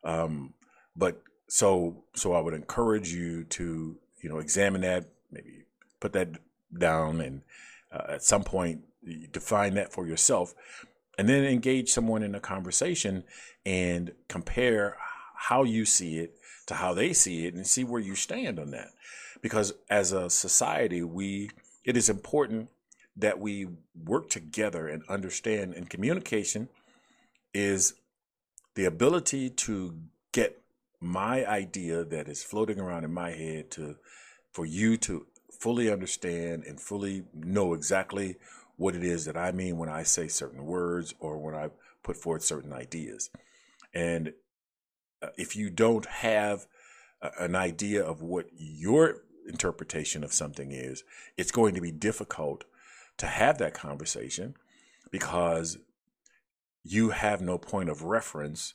Um, 0.04 0.54
but 0.96 1.22
so 1.48 2.04
so 2.14 2.32
I 2.32 2.40
would 2.40 2.54
encourage 2.54 3.12
you 3.12 3.44
to 3.44 3.96
you 4.22 4.28
know 4.28 4.38
examine 4.38 4.82
that, 4.82 5.08
maybe 5.30 5.64
put 6.00 6.12
that 6.12 6.28
down, 6.76 7.20
and 7.20 7.42
uh, 7.92 8.14
at 8.14 8.22
some 8.22 8.44
point 8.44 8.82
define 9.32 9.74
that 9.74 9.92
for 9.92 10.06
yourself, 10.06 10.54
and 11.18 11.28
then 11.28 11.44
engage 11.44 11.90
someone 11.90 12.22
in 12.22 12.34
a 12.34 12.40
conversation 12.40 13.24
and 13.64 14.12
compare 14.28 14.96
how 15.34 15.62
you 15.62 15.84
see 15.84 16.18
it 16.18 16.34
to 16.66 16.74
how 16.74 16.94
they 16.94 17.12
see 17.12 17.46
it, 17.46 17.54
and 17.54 17.66
see 17.66 17.84
where 17.84 18.00
you 18.00 18.14
stand 18.14 18.58
on 18.58 18.70
that. 18.70 18.88
Because 19.42 19.74
as 19.90 20.12
a 20.12 20.30
society, 20.30 21.02
we 21.02 21.50
it 21.84 21.96
is 21.96 22.08
important 22.08 22.70
that 23.16 23.38
we 23.38 23.68
work 24.04 24.30
together 24.30 24.88
and 24.88 25.02
understand. 25.08 25.74
And 25.74 25.88
communication 25.88 26.68
is 27.52 27.94
the 28.74 28.86
ability 28.86 29.50
to 29.50 29.94
get 30.32 30.62
my 31.00 31.46
idea 31.46 32.02
that 32.04 32.28
is 32.28 32.42
floating 32.42 32.80
around 32.80 33.04
in 33.04 33.12
my 33.12 33.30
head 33.30 33.70
to 33.72 33.96
for 34.50 34.64
you 34.64 34.96
to 34.96 35.26
fully 35.50 35.92
understand 35.92 36.64
and 36.64 36.80
fully 36.80 37.24
know 37.34 37.74
exactly 37.74 38.36
what 38.76 38.94
it 38.94 39.04
is 39.04 39.24
that 39.24 39.36
I 39.36 39.52
mean 39.52 39.78
when 39.78 39.88
I 39.88 40.02
say 40.02 40.28
certain 40.28 40.64
words 40.64 41.14
or 41.20 41.38
when 41.38 41.54
I 41.54 41.70
put 42.02 42.16
forth 42.16 42.42
certain 42.42 42.72
ideas. 42.72 43.30
And 43.92 44.34
uh, 45.22 45.28
if 45.36 45.56
you 45.56 45.70
don't 45.70 46.06
have 46.06 46.66
an 47.38 47.56
idea 47.56 48.04
of 48.04 48.22
what 48.22 48.46
your 48.56 49.22
interpretation 49.48 50.24
of 50.24 50.32
something 50.32 50.72
is, 50.72 51.04
it's 51.36 51.50
going 51.50 51.74
to 51.74 51.80
be 51.80 51.92
difficult 51.92 52.64
to 53.18 53.26
have 53.26 53.58
that 53.58 53.74
conversation 53.74 54.54
because 55.10 55.78
you 56.82 57.10
have 57.10 57.40
no 57.40 57.56
point 57.56 57.88
of 57.88 58.02
reference 58.02 58.74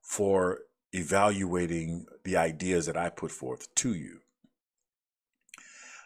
for 0.00 0.60
evaluating 0.92 2.06
the 2.24 2.36
ideas 2.36 2.86
that 2.86 2.96
I 2.96 3.08
put 3.08 3.30
forth 3.30 3.74
to 3.76 3.94
you. 3.94 4.20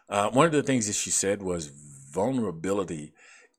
Uh, 0.08 0.30
one 0.30 0.46
of 0.46 0.52
the 0.52 0.62
things 0.62 0.86
that 0.86 0.94
she 0.94 1.10
said 1.10 1.42
was 1.42 1.68
vulnerability 2.10 3.12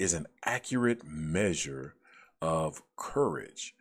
is 0.03 0.13
an 0.13 0.27
accurate 0.45 1.03
measure 1.05 1.95
of 2.41 2.81
courage. 2.97 3.73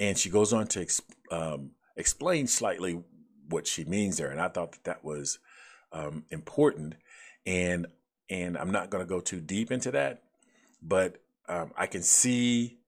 And 0.00 0.18
she 0.18 0.30
goes 0.30 0.52
on 0.52 0.66
to 0.68 0.86
um, 1.30 1.70
explain 1.96 2.46
slightly 2.46 3.02
what 3.48 3.66
she 3.66 3.84
means 3.84 4.16
there. 4.16 4.30
And 4.30 4.40
I 4.40 4.48
thought 4.48 4.72
that 4.72 4.84
that 4.84 5.04
was 5.04 5.38
um, 5.92 6.24
important. 6.30 6.96
And 7.44 7.86
and 8.28 8.58
I'm 8.58 8.72
not 8.72 8.90
going 8.90 9.04
to 9.04 9.08
go 9.08 9.20
too 9.20 9.40
deep 9.40 9.70
into 9.70 9.92
that, 9.92 10.22
but 10.82 11.18
um, 11.48 11.70
I 11.76 11.86
can 11.86 12.02
see 12.02 12.78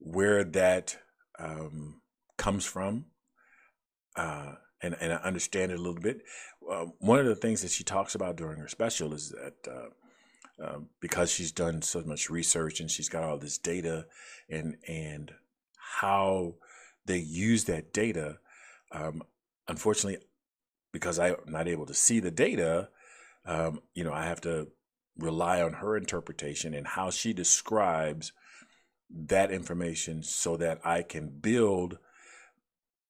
where 0.00 0.42
that 0.42 0.96
um, 1.38 2.00
comes 2.36 2.64
from, 2.64 3.04
uh, 4.16 4.54
and 4.82 4.96
and 5.00 5.12
I 5.12 5.16
understand 5.18 5.70
it 5.70 5.78
a 5.78 5.82
little 5.82 6.00
bit. 6.00 6.22
Uh, 6.68 6.86
one 6.98 7.20
of 7.20 7.26
the 7.26 7.36
things 7.36 7.62
that 7.62 7.70
she 7.70 7.84
talks 7.84 8.16
about 8.16 8.36
during 8.36 8.58
her 8.58 8.68
special 8.68 9.14
is 9.14 9.30
that. 9.30 9.70
Uh, 9.70 9.90
uh, 10.62 10.78
because 11.00 11.30
she's 11.30 11.52
done 11.52 11.82
so 11.82 12.02
much 12.02 12.30
research 12.30 12.80
and 12.80 12.90
she's 12.90 13.08
got 13.08 13.24
all 13.24 13.38
this 13.38 13.58
data 13.58 14.06
and 14.48 14.76
and 14.86 15.32
how 16.00 16.54
they 17.06 17.18
use 17.18 17.64
that 17.64 17.92
data 17.92 18.38
um, 18.92 19.22
unfortunately 19.68 20.18
because 20.92 21.18
i'm 21.18 21.36
not 21.46 21.68
able 21.68 21.86
to 21.86 21.94
see 21.94 22.20
the 22.20 22.30
data 22.30 22.88
um, 23.48 23.80
you 23.94 24.04
know, 24.04 24.12
I 24.12 24.26
have 24.26 24.42
to 24.42 24.68
rely 25.16 25.62
on 25.62 25.72
her 25.72 25.96
interpretation 25.96 26.74
and 26.74 26.86
how 26.86 27.10
she 27.10 27.32
describes 27.32 28.32
that 29.10 29.50
information 29.50 30.22
so 30.22 30.58
that 30.58 30.80
I 30.84 31.02
can 31.02 31.30
build, 31.30 31.98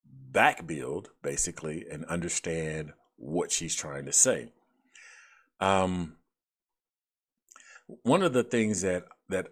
back 0.06 0.64
build, 0.64 1.10
basically, 1.22 1.84
and 1.90 2.04
understand 2.04 2.92
what 3.16 3.50
she's 3.50 3.74
trying 3.74 4.06
to 4.06 4.12
say. 4.12 4.52
Um, 5.60 6.17
one 8.02 8.22
of 8.22 8.32
the 8.32 8.44
things 8.44 8.82
that 8.82 9.04
that 9.28 9.48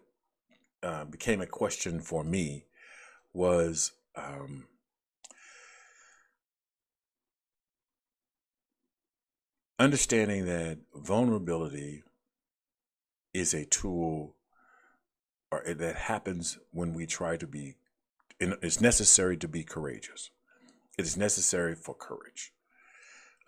uh, 0.83 1.05
became 1.05 1.41
a 1.41 1.47
question 1.47 2.01
for 2.01 2.23
me 2.23 2.67
was 3.33 3.93
um, 4.15 4.67
understanding 9.79 10.47
that 10.47 10.79
vulnerability 10.95 12.03
is 13.35 13.53
a 13.53 13.65
tool 13.67 14.37
or 15.51 15.63
that 15.75 15.97
happens 15.97 16.59
when 16.71 16.95
we 16.95 17.07
try 17.07 17.37
to 17.37 17.47
be 17.47 17.75
it's 18.39 18.83
necessary 18.83 19.37
to 19.39 19.49
be 19.49 19.65
courageous. 19.65 20.31
It 20.99 21.07
is 21.07 21.17
necessary 21.17 21.75
for 21.75 21.95
courage. 21.95 22.53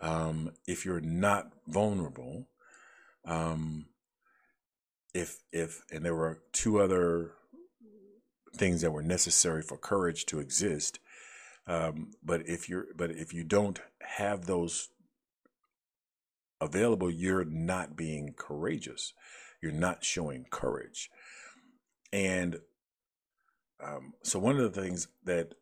Um, 0.01 0.53
if 0.65 0.83
you're 0.83 1.01
not 1.01 1.51
vulnerable 1.67 2.47
um, 3.25 3.85
if 5.13 5.39
if 5.51 5.81
and 5.91 6.05
there 6.05 6.15
were 6.15 6.41
two 6.51 6.79
other 6.79 7.31
things 8.55 8.81
that 8.81 8.91
were 8.91 9.03
necessary 9.03 9.61
for 9.61 9.77
courage 9.77 10.25
to 10.25 10.39
exist 10.39 10.99
um, 11.67 12.11
but 12.23 12.41
if 12.47 12.67
you're 12.67 12.87
but 12.95 13.11
if 13.11 13.33
you 13.33 13.43
don't 13.43 13.79
have 14.01 14.45
those 14.45 14.89
available, 16.61 17.09
you're 17.09 17.45
not 17.45 17.95
being 17.95 18.33
courageous. 18.35 19.13
You're 19.61 19.71
not 19.71 20.03
showing 20.03 20.45
courage. 20.49 21.09
And 22.11 22.59
um, 23.83 24.13
so, 24.23 24.39
one 24.39 24.57
of 24.57 24.73
the 24.73 24.81
things 24.81 25.07
that 25.23 25.53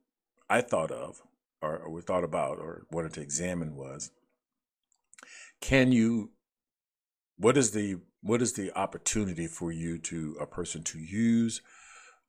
I 0.50 0.62
thought 0.62 0.92
of, 0.92 1.22
or, 1.62 1.78
or 1.78 2.02
thought 2.02 2.24
about, 2.24 2.58
or 2.58 2.86
wanted 2.92 3.14
to 3.14 3.22
examine 3.22 3.76
was 3.76 4.12
can 5.62 5.92
you, 5.92 6.32
what 7.38 7.58
is 7.58 7.72
the 7.72 7.98
what 8.28 8.42
is 8.42 8.54
the 8.54 8.72
opportunity 8.78 9.48
for 9.48 9.72
you 9.72 9.98
to 9.98 10.36
a 10.40 10.46
person 10.46 10.84
to 10.84 11.00
use 11.00 11.62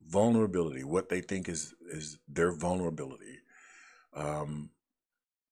vulnerability, 0.07 0.85
what 0.85 1.09
they 1.09 1.21
think 1.21 1.49
is 1.49 1.75
is 1.90 2.19
their 2.28 2.52
vulnerability, 2.52 3.38
um, 4.14 4.71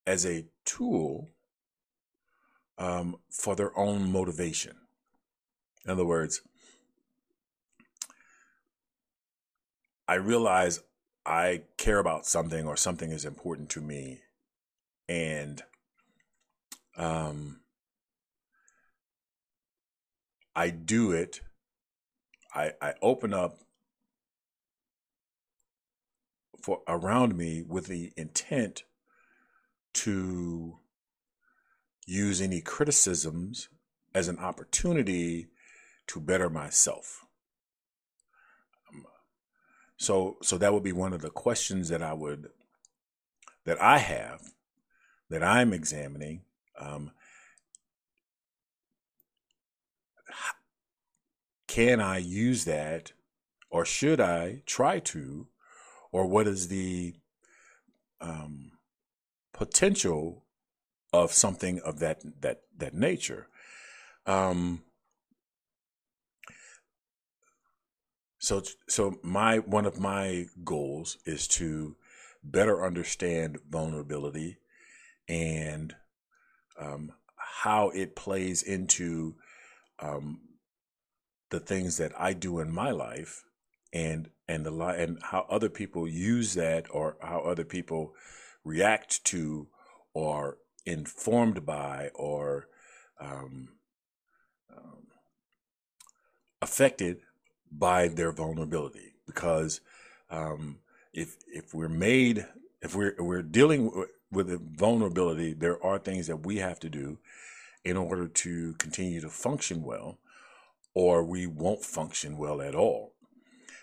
as 0.06 0.24
a 0.24 0.46
tool 0.64 1.28
um, 2.78 3.16
for 3.30 3.56
their 3.56 3.76
own 3.76 4.10
motivation. 4.10 4.76
In 5.84 5.90
other 5.90 6.04
words, 6.04 6.42
I 10.08 10.14
realize 10.14 10.80
I 11.24 11.62
care 11.76 11.98
about 11.98 12.26
something 12.26 12.66
or 12.66 12.76
something 12.76 13.10
is 13.10 13.24
important 13.24 13.68
to 13.70 13.80
me, 13.80 14.20
and 15.08 15.62
um, 16.96 17.60
I 20.56 20.70
do 20.70 21.12
it. 21.12 21.42
I, 22.54 22.72
I 22.80 22.94
open 23.02 23.34
up 23.34 23.58
for 26.62 26.80
around 26.88 27.36
me 27.36 27.62
with 27.62 27.86
the 27.86 28.12
intent 28.16 28.84
to 29.92 30.78
use 32.06 32.40
any 32.40 32.62
criticisms 32.62 33.68
as 34.14 34.28
an 34.28 34.38
opportunity 34.38 35.48
to 36.06 36.20
better 36.20 36.48
myself. 36.48 37.26
Um, 38.90 39.04
so, 39.98 40.38
so 40.42 40.56
that 40.56 40.72
would 40.72 40.82
be 40.82 40.92
one 40.92 41.12
of 41.12 41.20
the 41.20 41.30
questions 41.30 41.90
that 41.90 42.02
I 42.02 42.14
would, 42.14 42.48
that 43.66 43.80
I 43.82 43.98
have, 43.98 44.52
that 45.28 45.42
I'm 45.42 45.74
examining. 45.74 46.42
Um, 46.80 47.10
can 51.68 52.00
I 52.00 52.18
use 52.18 52.64
that, 52.64 53.12
or 53.70 53.84
should 53.84 54.20
I 54.20 54.62
try 54.66 55.00
to, 55.00 55.48
or 56.12 56.26
what 56.26 56.46
is 56.46 56.68
the 56.68 57.14
um, 58.20 58.72
potential 59.52 60.44
of 61.12 61.32
something 61.32 61.80
of 61.80 61.98
that 62.00 62.20
that 62.42 62.62
that 62.76 62.94
nature. 62.94 63.48
Um, 64.26 64.82
so 68.38 68.62
so 68.88 69.18
my 69.22 69.58
one 69.58 69.86
of 69.86 69.98
my 69.98 70.46
goals 70.64 71.18
is 71.24 71.48
to 71.48 71.96
better 72.42 72.84
understand 72.84 73.58
vulnerability 73.68 74.58
and 75.28 75.94
um, 76.78 77.12
how 77.36 77.88
it 77.90 78.14
plays 78.14 78.62
into 78.62 79.34
um, 79.98 80.40
the 81.50 81.60
things 81.60 81.96
that 81.98 82.12
I 82.18 82.32
do 82.32 82.58
in 82.60 82.72
my 82.72 82.90
life 82.90 83.44
and 83.92 84.30
and 84.48 84.64
the 84.64 84.70
li- 84.70 84.96
and 85.02 85.18
how 85.22 85.46
other 85.48 85.68
people 85.68 86.08
use 86.08 86.54
that 86.54 86.86
or 86.90 87.16
how 87.20 87.40
other 87.40 87.64
people 87.64 88.14
react 88.64 89.24
to 89.24 89.68
or 90.14 90.58
informed 90.84 91.64
by 91.66 92.10
or 92.14 92.68
um, 93.20 93.68
um, 94.76 95.06
affected 96.62 97.18
by 97.70 98.08
their 98.08 98.32
vulnerability. 98.32 99.14
Because 99.26 99.80
um, 100.30 100.78
if 101.12 101.36
if 101.52 101.74
we're 101.74 101.88
made 101.88 102.46
if 102.82 102.94
we're 102.94 103.14
we're 103.18 103.42
dealing 103.42 103.86
with, 103.86 104.10
with 104.30 104.78
vulnerability 104.78 105.52
there 105.54 105.82
are 105.84 105.98
things 105.98 106.26
that 106.26 106.44
we 106.44 106.58
have 106.58 106.78
to 106.80 106.88
do 106.88 107.18
in 107.84 107.96
order 107.96 108.26
to 108.26 108.74
continue 108.74 109.20
to 109.20 109.28
function 109.28 109.82
well 109.82 110.18
or 110.96 111.22
we 111.22 111.46
won't 111.46 111.84
function 111.84 112.38
well 112.38 112.62
at 112.62 112.74
all 112.74 113.12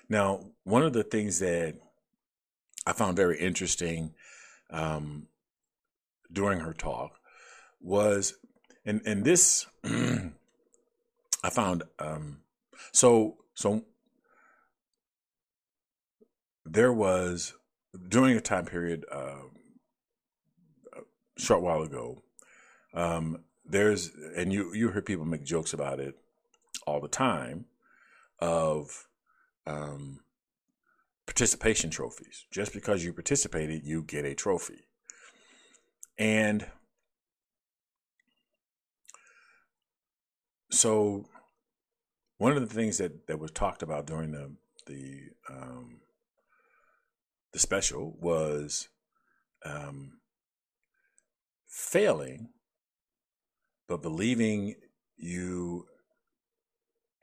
now 0.10 0.40
one 0.64 0.82
of 0.82 0.94
the 0.94 1.04
things 1.04 1.40
that 1.40 1.76
i 2.88 2.92
found 2.92 3.16
very 3.16 3.40
interesting 3.40 4.14
um, 4.72 5.28
during 6.32 6.60
her 6.60 6.74
talk 6.74 7.20
was 7.80 8.34
and 8.86 9.02
and 9.06 9.24
this 9.24 9.68
i 11.44 11.50
found 11.50 11.84
um, 12.00 12.40
so 12.92 13.38
so 13.54 13.84
there 16.66 16.94
was 16.94 17.54
during 18.08 18.36
a 18.36 18.42
time 18.42 18.66
period 18.66 19.06
uh, 19.12 19.44
a 20.94 21.42
short 21.42 21.62
while 21.62 21.82
ago. 21.84 22.24
Um, 22.94 23.44
there's 23.66 24.12
and 24.36 24.52
you 24.52 24.74
you 24.74 24.92
hear 24.92 25.02
people 25.02 25.26
make 25.26 25.44
jokes 25.44 25.74
about 25.74 26.00
it 26.00 26.18
all 26.86 27.02
the 27.02 27.08
time 27.08 27.66
of 28.40 29.08
um, 29.66 30.20
participation 31.26 31.90
trophies. 31.90 32.46
Just 32.52 32.74
because 32.74 33.04
you 33.04 33.14
participated, 33.14 33.86
you 33.86 34.04
get 34.04 34.26
a 34.26 34.36
trophy, 34.36 34.88
and 36.18 36.68
so 40.70 41.26
one 42.38 42.52
of 42.58 42.68
the 42.68 42.74
things 42.74 42.98
that 42.98 43.28
that 43.28 43.40
was 43.40 43.52
talked 43.52 43.84
about 43.84 44.06
during 44.06 44.32
the 44.32 44.52
the 44.86 45.30
um, 45.50 46.02
the 47.54 47.60
special 47.60 48.18
was 48.20 48.90
um, 49.66 50.20
failing, 51.68 52.50
but 53.88 54.02
believing 54.02 54.76
you 55.16 55.86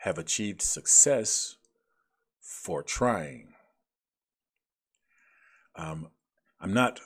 have 0.01 0.19
achieved 0.19 0.63
success 0.63 1.57
for 2.41 2.83
trying. 2.83 3.53
Um, 5.77 6.09
I'm 6.61 6.73
not 6.73 7.01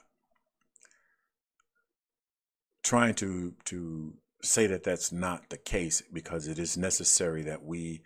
trying 2.82 3.14
to 3.14 3.54
to 3.64 4.14
say 4.42 4.66
that 4.66 4.84
that's 4.84 5.10
not 5.10 5.50
the 5.50 5.56
case 5.56 6.02
because 6.12 6.46
it 6.46 6.58
is 6.58 6.76
necessary 6.76 7.42
that 7.42 7.64
we 7.64 8.02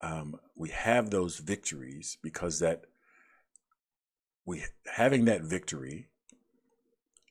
um, 0.00 0.38
we 0.56 0.70
have 0.70 1.10
those 1.10 1.38
victories 1.38 2.18
because 2.22 2.60
that 2.60 2.84
we 4.44 4.64
having 4.94 5.24
that 5.26 5.42
victory 5.42 6.08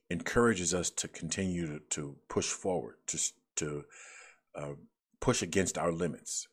encourages 0.09 0.73
us 0.73 0.89
to 0.89 1.07
continue 1.07 1.67
to, 1.67 1.79
to 1.89 2.15
push 2.29 2.47
forward, 2.47 2.95
to 3.07 3.19
to 3.55 3.83
uh, 4.55 4.73
push 5.19 5.41
against 5.41 5.77
our 5.77 5.91
limits, 5.91 6.47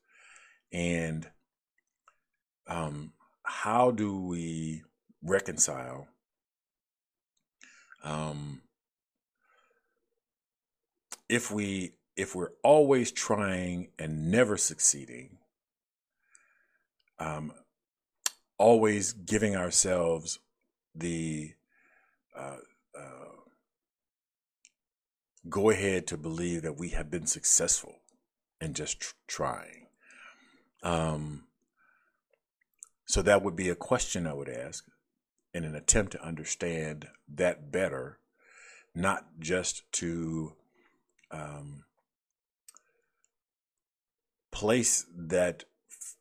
and 0.73 1.29
um, 2.67 3.13
how 3.43 3.91
do 3.91 4.21
we 4.21 4.83
reconcile 5.23 6.09
um, 8.03 8.61
if 11.29 11.51
we 11.51 11.95
if 12.17 12.35
we're 12.35 12.53
always 12.63 13.11
trying 13.11 13.89
and 13.99 14.31
never 14.31 14.57
succeeding 14.57 15.39
um, 17.19 17.53
always 18.59 19.13
giving 19.13 19.57
ourselves 19.57 20.39
the 20.95 21.53
uh, 22.37 22.57
uh, 22.97 23.37
go 25.49 25.71
ahead 25.71 26.07
to 26.07 26.17
believe 26.17 26.63
that 26.63 26.79
we 26.79 26.91
have 26.91 27.11
been 27.11 27.27
successful 27.27 27.97
in 28.65 28.75
just 28.75 29.01
tr- 29.01 29.15
trying. 29.27 29.87
Um, 30.83 31.45
so 33.07 33.23
that 33.23 33.43
would 33.43 33.55
be 33.55 33.69
a 33.69 33.77
question 33.77 34.27
I 34.27 34.33
would 34.33 34.49
ask 34.49 34.85
in 35.53 35.65
an 35.65 35.77
attempt 35.77 36.13
to 36.13 36.25
understand 36.25 37.09
that 37.33 37.71
better, 37.71 38.19
not 38.95 39.27
just 39.39 39.83
to 39.93 40.55
um, 41.31 41.85
place 44.51 45.07
that 45.17 45.65
f- 45.91 46.17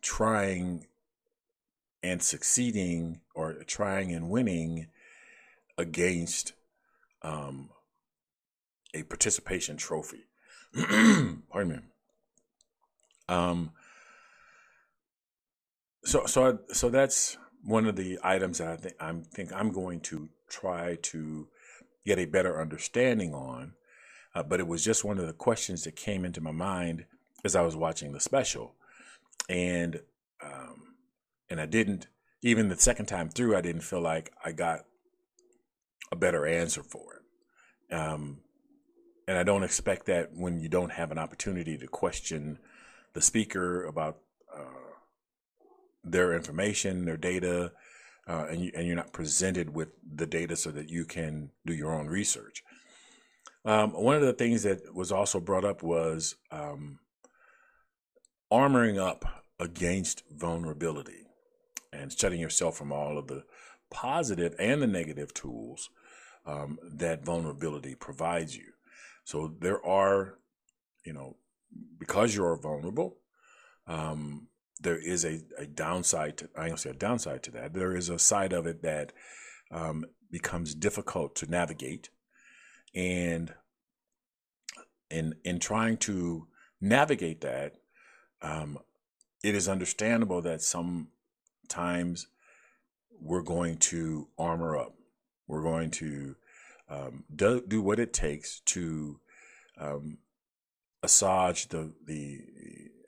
trying 0.00 0.86
and 2.02 2.22
succeeding 2.22 3.20
or 3.34 3.54
trying 3.66 4.12
and 4.12 4.30
winning 4.30 4.88
against 5.78 6.52
um, 7.22 7.70
a 8.94 9.02
participation 9.04 9.76
trophy. 9.76 10.24
Pardon 11.50 11.68
me. 11.68 11.78
Um, 13.28 13.72
so 16.04 16.26
so 16.26 16.58
so 16.72 16.88
that's 16.90 17.36
one 17.64 17.86
of 17.86 17.96
the 17.96 18.18
items 18.22 18.58
that 18.58 18.68
I 18.68 18.76
think 18.76 18.94
I'm 19.00 19.22
think 19.22 19.52
I'm 19.52 19.70
going 19.70 20.00
to 20.00 20.28
try 20.48 20.96
to 21.02 21.48
get 22.04 22.18
a 22.18 22.24
better 22.24 22.60
understanding 22.60 23.34
on. 23.34 23.74
Uh, 24.34 24.42
but 24.42 24.60
it 24.60 24.66
was 24.66 24.82
just 24.82 25.04
one 25.04 25.18
of 25.18 25.26
the 25.26 25.32
questions 25.34 25.84
that 25.84 25.94
came 25.94 26.24
into 26.24 26.40
my 26.40 26.50
mind 26.50 27.04
as 27.44 27.54
I 27.54 27.60
was 27.60 27.76
watching 27.76 28.12
the 28.12 28.20
special, 28.20 28.74
and 29.48 30.00
um, 30.42 30.94
and 31.50 31.60
I 31.60 31.66
didn't 31.66 32.06
even 32.42 32.68
the 32.68 32.76
second 32.76 33.06
time 33.06 33.28
through. 33.28 33.56
I 33.56 33.60
didn't 33.60 33.82
feel 33.82 34.00
like 34.00 34.32
I 34.44 34.52
got 34.52 34.80
a 36.10 36.16
better 36.16 36.46
answer 36.46 36.82
for 36.82 37.14
it. 37.14 37.94
Um, 37.94 38.40
and 39.28 39.38
I 39.38 39.42
don't 39.42 39.62
expect 39.62 40.06
that 40.06 40.30
when 40.34 40.60
you 40.60 40.68
don't 40.68 40.92
have 40.92 41.10
an 41.10 41.18
opportunity 41.18 41.78
to 41.78 41.86
question 41.86 42.58
the 43.12 43.20
speaker 43.20 43.84
about 43.84 44.18
uh, 44.54 44.94
their 46.02 46.34
information, 46.34 47.04
their 47.04 47.16
data, 47.16 47.72
uh, 48.28 48.46
and 48.50 48.60
you, 48.60 48.72
and 48.74 48.86
you're 48.86 48.96
not 48.96 49.12
presented 49.12 49.74
with 49.74 49.88
the 50.14 50.26
data 50.26 50.56
so 50.56 50.70
that 50.70 50.88
you 50.88 51.04
can 51.04 51.50
do 51.66 51.74
your 51.74 51.92
own 51.92 52.06
research. 52.06 52.62
Um, 53.64 53.92
one 53.92 54.16
of 54.16 54.22
the 54.22 54.32
things 54.32 54.64
that 54.64 54.94
was 54.94 55.12
also 55.12 55.40
brought 55.40 55.64
up 55.64 55.82
was 55.82 56.34
um, 56.50 56.98
armoring 58.52 58.98
up 58.98 59.24
against 59.60 60.24
vulnerability 60.30 61.26
and 61.92 62.12
shutting 62.12 62.40
yourself 62.40 62.76
from 62.76 62.92
all 62.92 63.18
of 63.18 63.28
the 63.28 63.44
positive 63.90 64.54
and 64.58 64.82
the 64.82 64.86
negative 64.86 65.32
tools 65.34 65.90
um, 66.46 66.78
that 66.82 67.24
vulnerability 67.24 67.94
provides 67.94 68.56
you. 68.56 68.71
So 69.24 69.54
there 69.60 69.84
are, 69.84 70.38
you 71.04 71.12
know, 71.12 71.36
because 71.98 72.34
you're 72.34 72.56
vulnerable, 72.56 73.18
um, 73.86 74.48
there 74.80 74.98
is 74.98 75.24
a, 75.24 75.40
a 75.58 75.66
downside 75.66 76.36
to, 76.38 76.48
I 76.56 76.68
don't 76.68 76.78
say 76.78 76.90
a 76.90 76.94
downside 76.94 77.42
to 77.44 77.50
that. 77.52 77.72
There 77.72 77.94
is 77.94 78.08
a 78.08 78.18
side 78.18 78.52
of 78.52 78.66
it 78.66 78.82
that 78.82 79.12
um, 79.70 80.04
becomes 80.30 80.74
difficult 80.74 81.34
to 81.36 81.50
navigate. 81.50 82.10
And 82.94 83.54
in, 85.10 85.34
in 85.44 85.60
trying 85.60 85.98
to 85.98 86.48
navigate 86.80 87.40
that, 87.42 87.74
um, 88.42 88.78
it 89.44 89.54
is 89.54 89.68
understandable 89.68 90.42
that 90.42 90.62
sometimes 90.62 92.26
we're 93.20 93.42
going 93.42 93.76
to 93.76 94.28
armor 94.36 94.76
up. 94.76 94.94
We're 95.46 95.62
going 95.62 95.90
to 95.92 96.36
um, 96.92 97.24
do, 97.34 97.62
do 97.66 97.80
what 97.80 97.98
it 97.98 98.12
takes 98.12 98.60
to 98.60 99.18
um, 99.78 100.18
assuage 101.02 101.68
the 101.68 101.92
the 102.04 102.40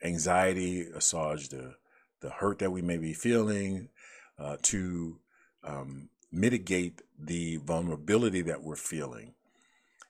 anxiety, 0.02 0.82
assuage 0.82 1.50
the 1.50 1.74
the 2.20 2.30
hurt 2.30 2.58
that 2.60 2.70
we 2.70 2.80
may 2.80 2.96
be 2.96 3.12
feeling, 3.12 3.90
uh, 4.38 4.56
to 4.62 5.18
um, 5.62 6.08
mitigate 6.32 7.02
the 7.18 7.58
vulnerability 7.58 8.40
that 8.40 8.62
we're 8.62 8.76
feeling, 8.76 9.34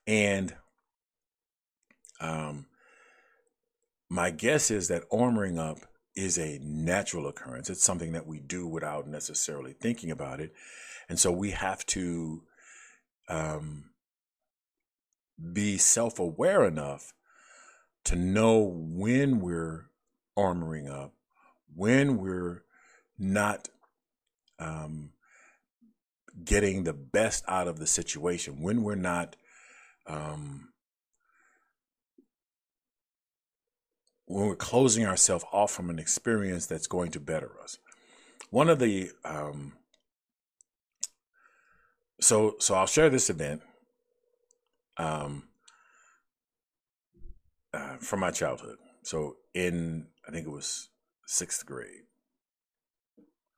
and 0.06 0.54
um, 2.20 2.66
my 4.08 4.30
guess 4.30 4.70
is 4.70 4.88
that 4.88 5.08
armoring 5.10 5.58
up 5.58 5.78
is 6.14 6.38
a 6.38 6.60
natural 6.62 7.26
occurrence. 7.26 7.68
It's 7.68 7.82
something 7.82 8.12
that 8.12 8.26
we 8.26 8.38
do 8.38 8.68
without 8.68 9.08
necessarily 9.08 9.72
thinking 9.72 10.12
about 10.12 10.40
it. 10.40 10.54
And 11.08 11.18
so 11.18 11.32
we 11.32 11.50
have 11.50 11.84
to 11.86 12.42
um, 13.28 13.90
be 15.52 15.78
self 15.78 16.18
aware 16.18 16.64
enough 16.64 17.12
to 18.04 18.16
know 18.16 18.60
when 18.60 19.40
we're 19.40 19.90
armoring 20.38 20.90
up, 20.90 21.14
when 21.74 22.18
we're 22.18 22.62
not 23.18 23.68
um, 24.58 25.10
getting 26.44 26.84
the 26.84 26.92
best 26.92 27.44
out 27.48 27.68
of 27.68 27.78
the 27.78 27.86
situation, 27.86 28.62
when 28.62 28.82
we're 28.82 28.94
not 28.94 29.36
um, 30.06 30.68
when 34.26 34.46
we're 34.48 34.56
closing 34.56 35.06
ourselves 35.06 35.44
off 35.52 35.70
from 35.70 35.90
an 35.90 35.98
experience 35.98 36.66
that's 36.66 36.86
going 36.86 37.10
to 37.10 37.20
better 37.20 37.52
us. 37.62 37.78
One 38.50 38.68
of 38.68 38.78
the 38.78 39.10
um, 39.24 39.74
so 42.24 42.56
so 42.58 42.74
I'll 42.74 42.86
share 42.86 43.10
this 43.10 43.28
event 43.28 43.60
um, 44.96 45.44
uh, 47.72 47.96
from 47.98 48.20
my 48.20 48.30
childhood. 48.30 48.76
So 49.02 49.36
in 49.52 50.06
I 50.26 50.32
think 50.32 50.46
it 50.46 50.50
was 50.50 50.88
sixth 51.26 51.66
grade, 51.66 52.04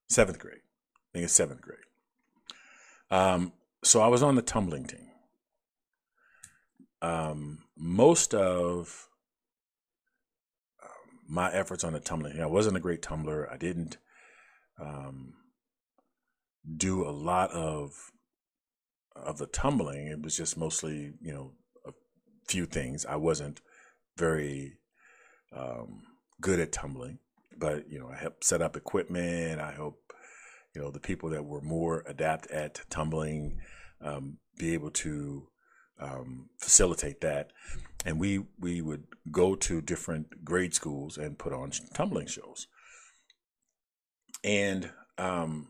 seventh 0.08 0.40
grade. 0.40 0.58
I 0.58 1.08
think 1.12 1.24
it's 1.24 1.32
seventh 1.32 1.60
grade. 1.62 1.78
Um, 3.10 3.52
so 3.84 4.00
I 4.00 4.08
was 4.08 4.22
on 4.22 4.34
the 4.34 4.42
tumbling 4.42 4.86
team. 4.86 5.10
Um, 7.00 7.58
most 7.76 8.34
of 8.34 9.06
um, 10.82 11.20
my 11.28 11.52
efforts 11.52 11.84
on 11.84 11.92
the 11.92 12.00
tumbling, 12.00 12.40
I 12.40 12.46
wasn't 12.46 12.76
a 12.76 12.80
great 12.80 13.02
tumbler. 13.02 13.48
I 13.48 13.58
didn't 13.58 13.98
um, 14.80 15.34
do 16.76 17.06
a 17.06 17.10
lot 17.10 17.52
of 17.52 18.10
of 19.24 19.38
the 19.38 19.46
tumbling. 19.46 20.08
It 20.08 20.22
was 20.22 20.36
just 20.36 20.56
mostly, 20.56 21.12
you 21.20 21.32
know, 21.32 21.52
a 21.86 21.92
few 22.48 22.66
things. 22.66 23.06
I 23.06 23.16
wasn't 23.16 23.60
very 24.16 24.78
um, 25.56 26.02
good 26.40 26.60
at 26.60 26.72
tumbling, 26.72 27.18
but 27.58 27.90
you 27.90 27.98
know, 27.98 28.08
I 28.08 28.16
helped 28.16 28.44
set 28.44 28.62
up 28.62 28.76
equipment. 28.76 29.60
I 29.60 29.72
helped 29.72 30.06
you 30.76 30.82
know 30.82 30.90
the 30.90 31.00
people 31.00 31.30
that 31.30 31.46
were 31.46 31.62
more 31.62 32.04
adept 32.06 32.50
at 32.50 32.82
tumbling 32.90 33.58
um, 34.02 34.36
be 34.58 34.74
able 34.74 34.90
to 34.90 35.48
um, 35.98 36.50
facilitate 36.60 37.22
that 37.22 37.50
and 38.04 38.20
we 38.20 38.44
we 38.60 38.82
would 38.82 39.04
go 39.32 39.56
to 39.56 39.80
different 39.80 40.44
grade 40.44 40.74
schools 40.74 41.16
and 41.16 41.38
put 41.38 41.54
on 41.54 41.70
tumbling 41.94 42.26
shows 42.26 42.66
and 44.44 44.90
um, 45.16 45.68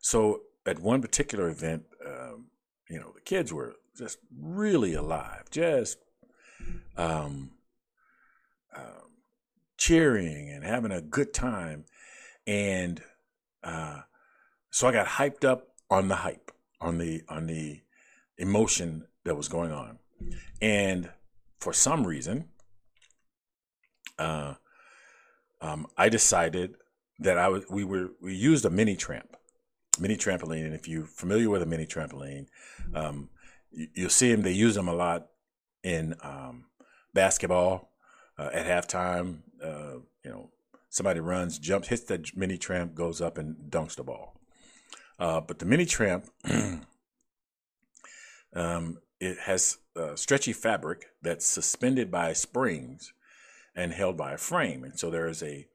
so 0.00 0.40
at 0.66 0.80
one 0.80 1.00
particular 1.00 1.48
event 1.48 1.84
you 2.90 2.98
know 2.98 3.12
the 3.14 3.20
kids 3.20 3.52
were 3.52 3.76
just 3.96 4.18
really 4.38 4.94
alive 4.94 5.44
just 5.50 5.98
um, 6.96 7.50
uh, 8.74 9.00
cheering 9.76 10.50
and 10.50 10.64
having 10.64 10.92
a 10.92 11.00
good 11.00 11.32
time. 11.32 11.84
And 12.46 13.02
uh, 13.64 14.02
so 14.70 14.88
I 14.88 14.92
got 14.92 15.06
hyped 15.06 15.44
up 15.44 15.68
on 15.90 16.08
the 16.08 16.16
hype, 16.16 16.52
on 16.80 16.98
the 16.98 17.22
on 17.28 17.46
the 17.46 17.80
emotion 18.38 19.06
that 19.24 19.36
was 19.36 19.48
going 19.48 19.72
on, 19.72 19.98
and 20.60 21.10
for 21.58 21.72
some 21.72 22.06
reason, 22.06 22.48
uh, 24.18 24.54
um, 25.60 25.86
I 25.96 26.08
decided 26.08 26.74
that 27.18 27.38
I 27.38 27.48
was 27.48 27.64
we 27.68 27.84
were 27.84 28.10
we 28.20 28.34
used 28.34 28.64
a 28.64 28.70
mini 28.70 28.96
tramp, 28.96 29.36
mini 30.00 30.16
trampoline, 30.16 30.64
and 30.64 30.74
if 30.74 30.88
you're 30.88 31.04
familiar 31.04 31.50
with 31.50 31.62
a 31.62 31.66
mini 31.66 31.86
trampoline, 31.86 32.46
um, 32.94 33.28
you, 33.70 34.04
will 34.04 34.10
see 34.10 34.30
them. 34.30 34.42
They 34.42 34.52
use 34.52 34.74
them 34.74 34.88
a 34.88 34.94
lot 34.94 35.28
in 35.82 36.14
um, 36.22 36.66
basketball 37.14 37.90
uh, 38.38 38.50
at 38.52 38.66
halftime. 38.66 39.40
Uh, 39.62 40.00
you 40.24 40.30
know, 40.30 40.50
somebody 40.88 41.20
runs, 41.20 41.58
jumps, 41.58 41.88
hits 41.88 42.04
the 42.04 42.24
mini 42.34 42.58
tramp, 42.58 42.94
goes 42.94 43.20
up 43.20 43.38
and 43.38 43.56
dunks 43.70 43.96
the 43.96 44.04
ball. 44.04 44.40
Uh, 45.18 45.40
but 45.40 45.58
the 45.58 45.66
mini 45.66 45.84
tramp, 45.84 46.26
um, 48.54 48.98
it 49.20 49.38
has 49.38 49.78
a 49.96 50.16
stretchy 50.16 50.52
fabric 50.52 51.06
that's 51.22 51.46
suspended 51.46 52.10
by 52.10 52.32
springs 52.32 53.12
and 53.74 53.92
held 53.92 54.16
by 54.16 54.32
a 54.32 54.38
frame. 54.38 54.82
And 54.82 54.98
so 54.98 55.10
there 55.10 55.28
is 55.28 55.42
a 55.42 55.66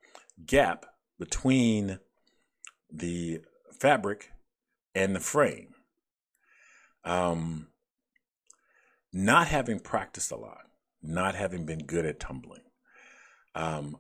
gap 0.46 0.86
between 1.20 2.00
the 2.92 3.42
fabric 3.80 4.32
and 4.94 5.16
the 5.16 5.20
frame. 5.20 5.74
Um, 7.04 7.68
not 9.14 9.48
having 9.48 9.80
practiced 9.80 10.32
a 10.32 10.36
lot, 10.36 10.66
not 11.02 11.36
having 11.36 11.66
been 11.66 11.86
good 11.86 12.06
at 12.06 12.20
tumbling, 12.20 12.62
um, 13.54 13.98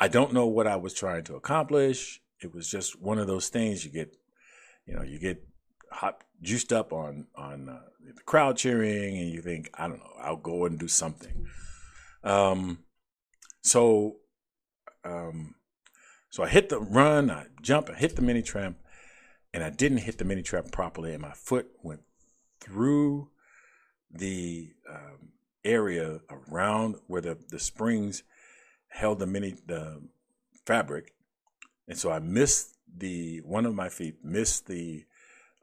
I 0.00 0.08
don't 0.08 0.32
know 0.32 0.46
what 0.46 0.66
I 0.66 0.76
was 0.76 0.92
trying 0.92 1.24
to 1.24 1.36
accomplish. 1.36 2.20
It 2.40 2.52
was 2.52 2.68
just 2.68 3.00
one 3.00 3.18
of 3.18 3.26
those 3.26 3.48
things 3.48 3.84
you 3.84 3.90
get 3.90 4.16
you 4.86 4.94
know, 4.94 5.02
you 5.02 5.18
get 5.18 5.42
hot, 5.90 6.22
juiced 6.42 6.72
up 6.72 6.92
on 6.92 7.26
on 7.34 7.68
uh, 7.68 7.80
the 8.14 8.22
crowd 8.22 8.56
cheering, 8.56 9.16
and 9.16 9.30
you 9.30 9.40
think, 9.40 9.70
I 9.74 9.88
don't 9.88 9.98
know, 9.98 10.12
I'll 10.20 10.36
go 10.36 10.66
and 10.66 10.78
do 10.78 10.88
something. 10.88 11.46
Um, 12.22 12.80
so, 13.62 14.16
um, 15.04 15.54
so 16.30 16.42
I 16.42 16.48
hit 16.48 16.68
the 16.68 16.80
run, 16.80 17.30
I 17.30 17.46
jump, 17.62 17.90
I 17.90 17.94
hit 17.94 18.16
the 18.16 18.22
mini 18.22 18.42
tramp, 18.42 18.78
and 19.54 19.62
I 19.62 19.70
didn't 19.70 19.98
hit 19.98 20.18
the 20.18 20.24
mini 20.24 20.42
trap 20.42 20.72
properly, 20.72 21.12
and 21.12 21.22
my 21.22 21.32
foot 21.32 21.68
went 21.80 22.00
through 22.60 23.28
the 24.10 24.72
um, 24.90 25.28
area 25.64 26.20
around 26.28 26.96
where 27.06 27.20
the, 27.20 27.38
the 27.50 27.60
springs 27.60 28.24
held 28.88 29.20
the 29.20 29.26
mini 29.26 29.54
the 29.66 30.02
fabric, 30.66 31.14
and 31.86 31.96
so 31.96 32.10
I 32.10 32.18
missed 32.18 32.76
the 32.96 33.38
one 33.44 33.64
of 33.64 33.76
my 33.76 33.88
feet 33.88 34.24
missed 34.24 34.66
the 34.66 35.04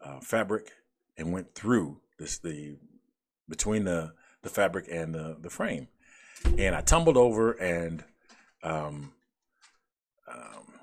uh, 0.04 0.22
fabric 0.22 0.72
and 1.18 1.34
went 1.34 1.54
through 1.54 2.00
this 2.18 2.38
the 2.38 2.78
between 3.50 3.84
the 3.84 4.14
the 4.42 4.50
fabric 4.50 4.88
and 4.90 5.14
the 5.14 5.36
the 5.38 5.50
frame, 5.50 5.90
and 6.58 6.76
I 6.76 6.82
tumbled 6.82 7.18
over 7.18 7.52
and 7.52 8.06
um, 8.64 9.12
um, 10.34 10.80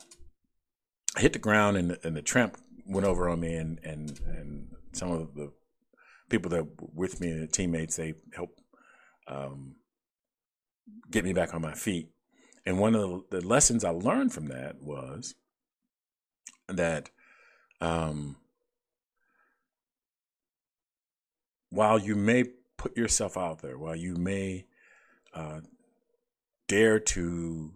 I 1.17 1.21
hit 1.21 1.33
the 1.33 1.39
ground 1.39 1.79
and 1.79 1.97
and 2.05 2.15
the 2.15 2.23
tramp 2.23 2.59
went 2.89 3.07
over 3.07 3.29
on 3.29 3.41
me 3.41 3.55
and 3.55 3.79
and 3.85 4.19
and 4.27 4.69
some 4.93 5.11
of 5.11 5.35
the 5.35 5.53
people 6.29 6.51
that 6.51 6.65
were 6.81 6.89
with 6.95 7.21
me 7.21 7.31
and 7.31 7.43
the 7.43 7.47
teammates 7.47 7.97
they 7.97 8.15
helped 8.35 8.61
um, 9.29 9.77
get 11.11 11.25
me 11.25 11.33
back 11.33 11.55
on 11.55 11.63
my 11.63 11.75
feet. 11.75 12.11
And 12.67 12.79
one 12.79 12.95
of 12.95 13.01
the, 13.31 13.41
the 13.41 13.47
lessons 13.47 13.85
I 13.85 13.91
learned 13.91 14.33
from 14.33 14.49
that 14.49 14.83
was 14.83 15.35
that 16.69 17.11
um, 17.81 18.37
while 21.71 21.99
you 21.99 22.15
may 22.15 22.45
put 22.77 22.97
yourself 22.97 23.37
out 23.37 23.63
there, 23.63 23.79
while 23.79 23.97
you 23.97 24.17
may 24.17 24.67
uh, 25.35 25.61
dare 26.67 27.01
to 27.01 27.73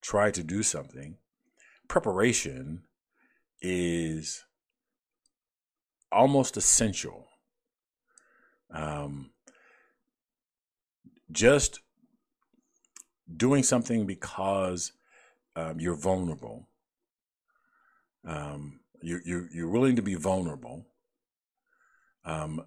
try 0.00 0.30
to 0.30 0.42
do 0.42 0.62
something, 0.62 1.16
preparation 1.88 2.82
is 3.62 4.44
almost 6.10 6.58
essential. 6.58 7.28
Um, 8.70 9.30
just 11.30 11.80
doing 13.34 13.62
something 13.62 14.06
because 14.06 14.92
um, 15.56 15.80
you're 15.80 15.96
vulnerable 15.96 16.68
um, 18.26 18.80
you, 19.02 19.20
you, 19.24 19.48
you're 19.52 19.68
willing 19.70 19.96
to 19.96 20.02
be 20.02 20.14
vulnerable. 20.14 20.86
Um, 22.24 22.64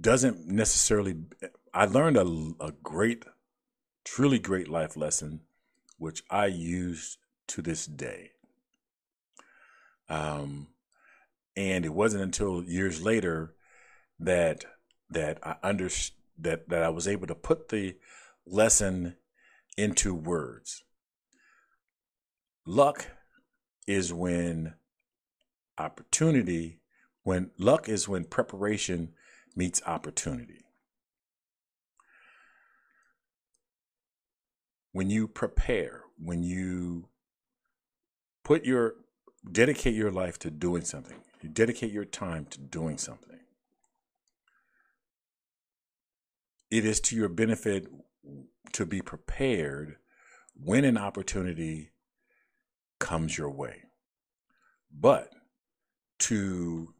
doesn't 0.00 0.46
necessarily. 0.46 1.16
I 1.72 1.86
learned 1.86 2.16
a, 2.16 2.64
a 2.64 2.72
great, 2.82 3.24
truly 4.04 4.38
great 4.38 4.68
life 4.68 4.96
lesson, 4.96 5.40
which 5.96 6.22
I 6.30 6.46
use 6.46 7.18
to 7.48 7.62
this 7.62 7.86
day. 7.86 8.30
Um, 10.08 10.68
and 11.56 11.84
it 11.84 11.92
wasn't 11.92 12.22
until 12.22 12.62
years 12.64 13.02
later 13.02 13.54
that 14.20 14.64
that 15.10 15.38
I 15.42 15.56
understood 15.62 16.18
that 16.38 16.68
that 16.68 16.82
I 16.82 16.88
was 16.88 17.08
able 17.08 17.26
to 17.26 17.34
put 17.34 17.68
the 17.68 17.96
lesson 18.46 19.16
into 19.76 20.14
words. 20.14 20.84
Luck 22.64 23.06
is 23.86 24.12
when 24.12 24.74
opportunity, 25.78 26.80
when 27.22 27.50
luck 27.58 27.88
is 27.88 28.08
when 28.08 28.24
preparation 28.24 29.14
meets 29.56 29.82
opportunity. 29.86 30.64
When 34.92 35.10
you 35.10 35.28
prepare, 35.28 36.02
when 36.18 36.42
you 36.42 37.08
put 38.48 38.64
your 38.64 38.94
dedicate 39.52 39.94
your 39.94 40.10
life 40.10 40.38
to 40.38 40.50
doing 40.50 40.82
something, 40.82 41.18
you 41.42 41.50
dedicate 41.50 41.92
your 41.92 42.06
time 42.06 42.46
to 42.46 42.58
doing 42.58 42.96
something, 42.96 43.40
it 46.70 46.82
is 46.82 46.98
to 46.98 47.14
your 47.14 47.28
benefit 47.28 47.88
to 48.72 48.86
be 48.86 49.02
prepared 49.02 49.96
when 50.54 50.86
an 50.86 50.96
opportunity 50.96 51.90
comes 52.98 53.36
your 53.36 53.50
way. 53.50 53.82
But 54.90 55.30
to 56.20 56.94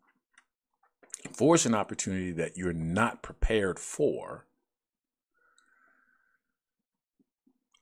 force 1.33 1.65
an 1.65 1.75
opportunity 1.75 2.33
that 2.33 2.59
you're 2.59 2.75
not 2.75 3.23
prepared 3.23 3.79
for, 3.79 4.45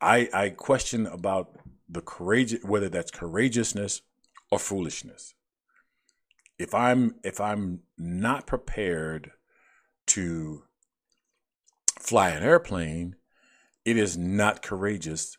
I, 0.01 0.29
I 0.33 0.51
question 0.51 1.09
about 1.09 1.59
the 1.89 2.01
courage 2.01 2.57
whether 2.63 2.89
that's 2.89 3.11
courageousness 3.11 4.03
or 4.51 4.59
foolishness. 4.59 5.35
If 6.59 6.75
I'm 6.75 7.17
if 7.23 7.41
I'm 7.41 7.81
not 7.99 8.47
prepared 8.47 9.33
to 10.09 10.65
fly 11.99 12.31
an 12.31 12.43
airplane, 12.43 13.17
it 13.85 13.97
is 13.97 14.17
not 14.17 14.63
courageous 14.63 15.37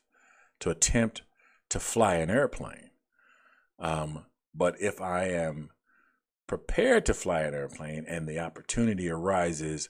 to 0.59 0.69
attempt 0.69 1.21
to 1.69 1.79
fly 1.79 2.15
an 2.15 2.29
airplane. 2.29 2.91
Um, 3.79 4.25
but 4.53 4.75
if 4.79 5.01
I 5.01 5.25
am 5.25 5.69
prepared 6.47 7.05
to 7.05 7.13
fly 7.13 7.41
an 7.41 7.53
airplane 7.53 8.05
and 8.07 8.27
the 8.27 8.39
opportunity 8.39 9.09
arises, 9.09 9.89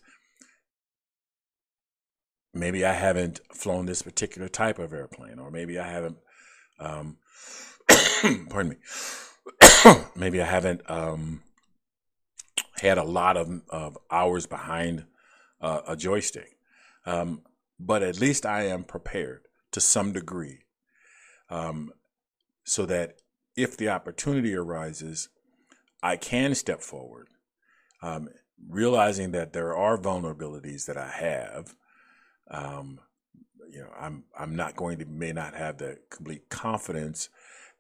maybe 2.53 2.83
I 2.83 2.93
haven't 2.93 3.39
flown 3.53 3.85
this 3.85 4.01
particular 4.01 4.49
type 4.49 4.79
of 4.79 4.93
airplane, 4.93 5.39
or 5.39 5.51
maybe 5.51 5.79
I 5.79 5.87
haven't, 5.87 6.17
um, 6.79 7.17
pardon 8.49 8.69
me, 8.69 9.95
maybe 10.15 10.41
I 10.41 10.45
haven't 10.45 10.81
um, 10.89 11.41
had 12.79 12.97
a 12.97 13.03
lot 13.03 13.37
of, 13.37 13.61
of 13.69 13.97
hours 14.11 14.45
behind 14.45 15.05
uh, 15.61 15.81
a 15.87 15.95
joystick. 15.95 16.57
Um, 17.05 17.41
but 17.79 18.03
at 18.03 18.19
least 18.19 18.45
I 18.45 18.63
am 18.63 18.83
prepared 18.83 19.41
to 19.71 19.79
some 19.79 20.11
degree 20.11 20.59
um, 21.49 21.91
so 22.63 22.85
that 22.85 23.19
if 23.55 23.77
the 23.77 23.89
opportunity 23.89 24.55
arises, 24.55 25.29
I 26.03 26.17
can 26.17 26.53
step 26.55 26.81
forward, 26.81 27.27
um, 28.01 28.29
realizing 28.69 29.31
that 29.31 29.53
there 29.53 29.75
are 29.75 29.97
vulnerabilities 29.97 30.85
that 30.85 30.97
I 30.97 31.09
have. 31.09 31.75
You 33.69 33.81
know, 33.81 33.91
I'm 33.99 34.23
I'm 34.37 34.55
not 34.55 34.75
going 34.75 34.99
to 34.99 35.05
may 35.05 35.33
not 35.33 35.55
have 35.55 35.77
the 35.77 35.99
complete 36.09 36.49
confidence 36.49 37.29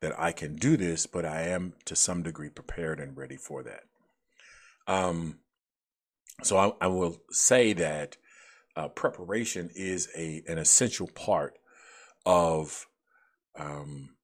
that 0.01 0.19
I 0.19 0.31
can 0.31 0.55
do 0.55 0.77
this, 0.77 1.05
but 1.07 1.25
I 1.25 1.43
am 1.43 1.73
to 1.85 1.95
some 1.95 2.23
degree 2.23 2.49
prepared 2.49 2.99
and 2.99 3.17
ready 3.17 3.37
for 3.37 3.63
that. 3.63 3.83
Um, 4.87 5.39
so 6.43 6.57
I, 6.57 6.71
I 6.81 6.87
will 6.87 7.17
say 7.31 7.73
that 7.73 8.17
uh, 8.75 8.89
preparation 8.89 9.69
is 9.75 10.07
a 10.15 10.43
an 10.47 10.57
essential 10.57 11.07
part 11.07 11.57
of 12.25 12.87
um, 13.57 14.15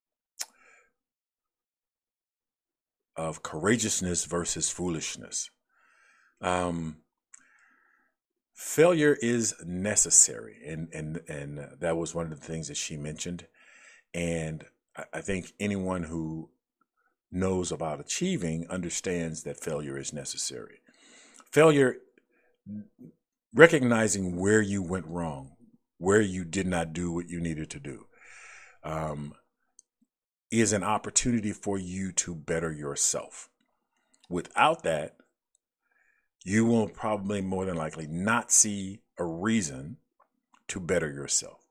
of 3.16 3.44
courageousness 3.44 4.26
versus 4.26 4.70
foolishness. 4.70 5.50
Um, 6.42 6.98
failure 8.64 9.18
is 9.22 9.54
necessary, 9.66 10.58
and 10.66 10.88
and 10.94 11.22
and 11.28 11.68
that 11.80 11.98
was 11.98 12.16
one 12.16 12.32
of 12.32 12.40
the 12.40 12.46
things 12.46 12.70
that 12.70 12.78
she 12.78 12.96
mentioned. 12.96 13.46
And 14.14 14.66
I 15.14 15.22
think 15.22 15.54
anyone 15.60 16.04
who 16.04 16.50
knows 17.32 17.72
about 17.72 18.00
achieving 18.00 18.66
understands 18.70 19.44
that 19.44 19.60
failure 19.60 19.98
is 19.98 20.14
necessary. 20.14 20.80
Failure, 21.52 21.98
recognizing 23.54 24.38
where 24.38 24.62
you 24.62 24.82
went 24.82 25.08
wrong, 25.08 25.52
where 25.98 26.22
you 26.22 26.46
did 26.46 26.68
not 26.68 26.94
do 26.94 27.12
what 27.12 27.28
you 27.28 27.42
needed 27.42 27.70
to 27.72 27.80
do, 27.80 28.06
um, 28.84 29.34
is 30.52 30.72
an 30.72 30.84
opportunity 30.84 31.52
for 31.52 31.78
you 31.78 32.12
to 32.14 32.34
better 32.34 32.72
yourself. 32.72 33.50
Without 34.30 34.84
that, 34.84 35.18
you 36.44 36.66
will 36.66 36.88
probably 36.88 37.42
more 37.42 37.66
than 37.66 37.76
likely 37.76 38.08
not 38.08 38.52
see 38.52 39.00
a 39.18 39.24
reason 39.24 39.98
to 40.68 40.80
better 40.80 41.12
yourself, 41.12 41.66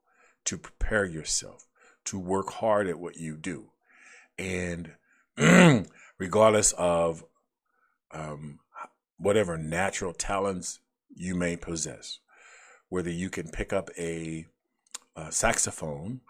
to 0.44 0.56
prepare 0.56 1.04
yourself, 1.04 1.66
to 2.04 2.18
work 2.18 2.50
hard 2.50 2.86
at 2.86 2.98
what 2.98 3.16
you 3.16 3.36
do. 3.36 3.70
And 4.38 4.92
regardless 6.18 6.72
of 6.72 7.24
um, 8.12 8.60
whatever 9.18 9.56
natural 9.58 10.12
talents 10.12 10.80
you 11.14 11.34
may 11.34 11.56
possess, 11.56 12.18
whether 12.88 13.10
you 13.10 13.30
can 13.30 13.48
pick 13.48 13.72
up 13.72 13.90
a, 13.98 14.46
a 15.16 15.32
saxophone 15.32 16.20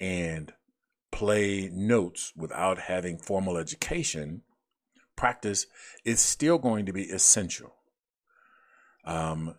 and 0.00 0.52
play 1.10 1.70
notes 1.72 2.32
without 2.36 2.78
having 2.78 3.18
formal 3.18 3.56
education, 3.56 4.42
practice 5.16 5.66
is 6.04 6.20
still 6.20 6.58
going 6.58 6.86
to 6.86 6.92
be 6.92 7.04
essential 7.04 7.74
um, 9.04 9.54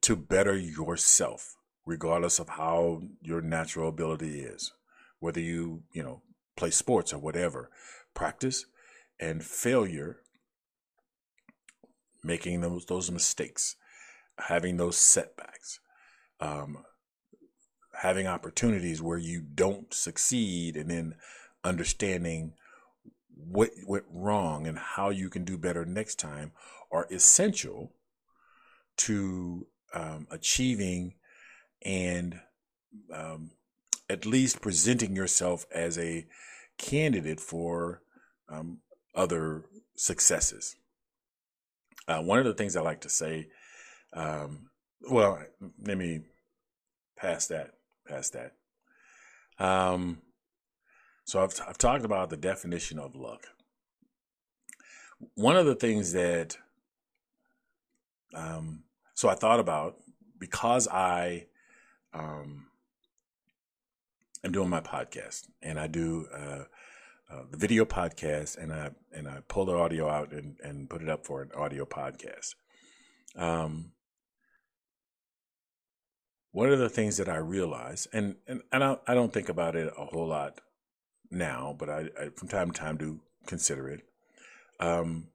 to 0.00 0.16
better 0.16 0.56
yourself, 0.56 1.56
regardless 1.86 2.38
of 2.38 2.50
how 2.50 3.02
your 3.20 3.40
natural 3.40 3.88
ability 3.88 4.40
is. 4.40 4.72
Whether 5.18 5.40
you, 5.40 5.82
you 5.92 6.02
know, 6.02 6.22
play 6.56 6.70
sports 6.70 7.12
or 7.12 7.18
whatever, 7.18 7.70
practice 8.14 8.66
and 9.20 9.44
failure, 9.44 10.18
making 12.24 12.60
those 12.60 12.86
those 12.86 13.10
mistakes, 13.10 13.76
having 14.38 14.76
those 14.76 14.96
setbacks, 14.96 15.78
um, 16.40 16.84
having 18.00 18.26
opportunities 18.26 19.00
where 19.00 19.18
you 19.18 19.40
don't 19.40 19.94
succeed 19.94 20.76
and 20.76 20.90
then 20.90 21.14
understanding 21.62 22.54
what 23.48 23.70
went 23.86 24.04
wrong 24.10 24.66
and 24.66 24.78
how 24.78 25.10
you 25.10 25.28
can 25.28 25.44
do 25.44 25.56
better 25.56 25.84
next 25.84 26.18
time 26.18 26.52
are 26.90 27.06
essential 27.10 27.92
to 28.96 29.66
um, 29.94 30.26
achieving 30.30 31.14
and 31.84 32.40
um, 33.12 33.52
at 34.08 34.26
least 34.26 34.60
presenting 34.60 35.16
yourself 35.16 35.66
as 35.74 35.98
a 35.98 36.26
candidate 36.78 37.40
for 37.40 38.02
um, 38.48 38.78
other 39.14 39.64
successes. 39.96 40.76
Uh, 42.08 42.20
one 42.20 42.38
of 42.38 42.44
the 42.44 42.54
things 42.54 42.76
I 42.76 42.82
like 42.82 43.00
to 43.02 43.08
say, 43.08 43.48
um, 44.12 44.70
well, 45.10 45.38
let 45.84 45.96
me 45.96 46.20
pass 47.16 47.46
that 47.48 47.72
past 48.06 48.34
that. 48.34 48.52
Um, 49.58 50.20
so 51.24 51.42
I've, 51.42 51.58
I've 51.66 51.78
talked 51.78 52.04
about 52.04 52.30
the 52.30 52.36
definition 52.36 52.98
of 52.98 53.14
luck. 53.14 53.46
One 55.34 55.56
of 55.56 55.66
the 55.66 55.74
things 55.74 56.12
that, 56.12 56.56
um, 58.34 58.84
so 59.14 59.28
I 59.28 59.34
thought 59.34 59.60
about 59.60 59.96
because 60.38 60.88
I 60.88 61.46
um, 62.12 62.66
am 64.42 64.52
doing 64.52 64.68
my 64.68 64.80
podcast 64.80 65.46
and 65.62 65.78
I 65.78 65.86
do 65.86 66.26
uh, 66.34 66.64
uh, 67.30 67.42
the 67.50 67.56
video 67.56 67.84
podcast 67.84 68.58
and 68.58 68.72
I 68.72 68.90
and 69.12 69.28
I 69.28 69.38
pull 69.46 69.64
the 69.64 69.74
audio 69.74 70.08
out 70.08 70.32
and, 70.32 70.56
and 70.62 70.90
put 70.90 71.02
it 71.02 71.08
up 71.08 71.24
for 71.24 71.42
an 71.42 71.50
audio 71.56 71.84
podcast. 71.84 72.56
Um, 73.36 73.92
one 76.50 76.70
of 76.70 76.78
the 76.78 76.90
things 76.90 77.16
that 77.16 77.28
I 77.28 77.36
realize, 77.36 78.06
and 78.12 78.36
and, 78.46 78.62
and 78.72 78.82
I, 78.84 78.96
I 79.06 79.14
don't 79.14 79.32
think 79.32 79.48
about 79.48 79.76
it 79.76 79.92
a 79.96 80.04
whole 80.06 80.26
lot 80.26 80.60
now, 81.32 81.74
but 81.78 81.88
I, 81.88 82.08
I 82.20 82.28
from 82.36 82.48
time 82.48 82.70
to 82.70 82.78
time 82.78 82.96
do 82.96 83.20
consider 83.46 83.88
it. 83.88 84.02
Um, 84.78 85.28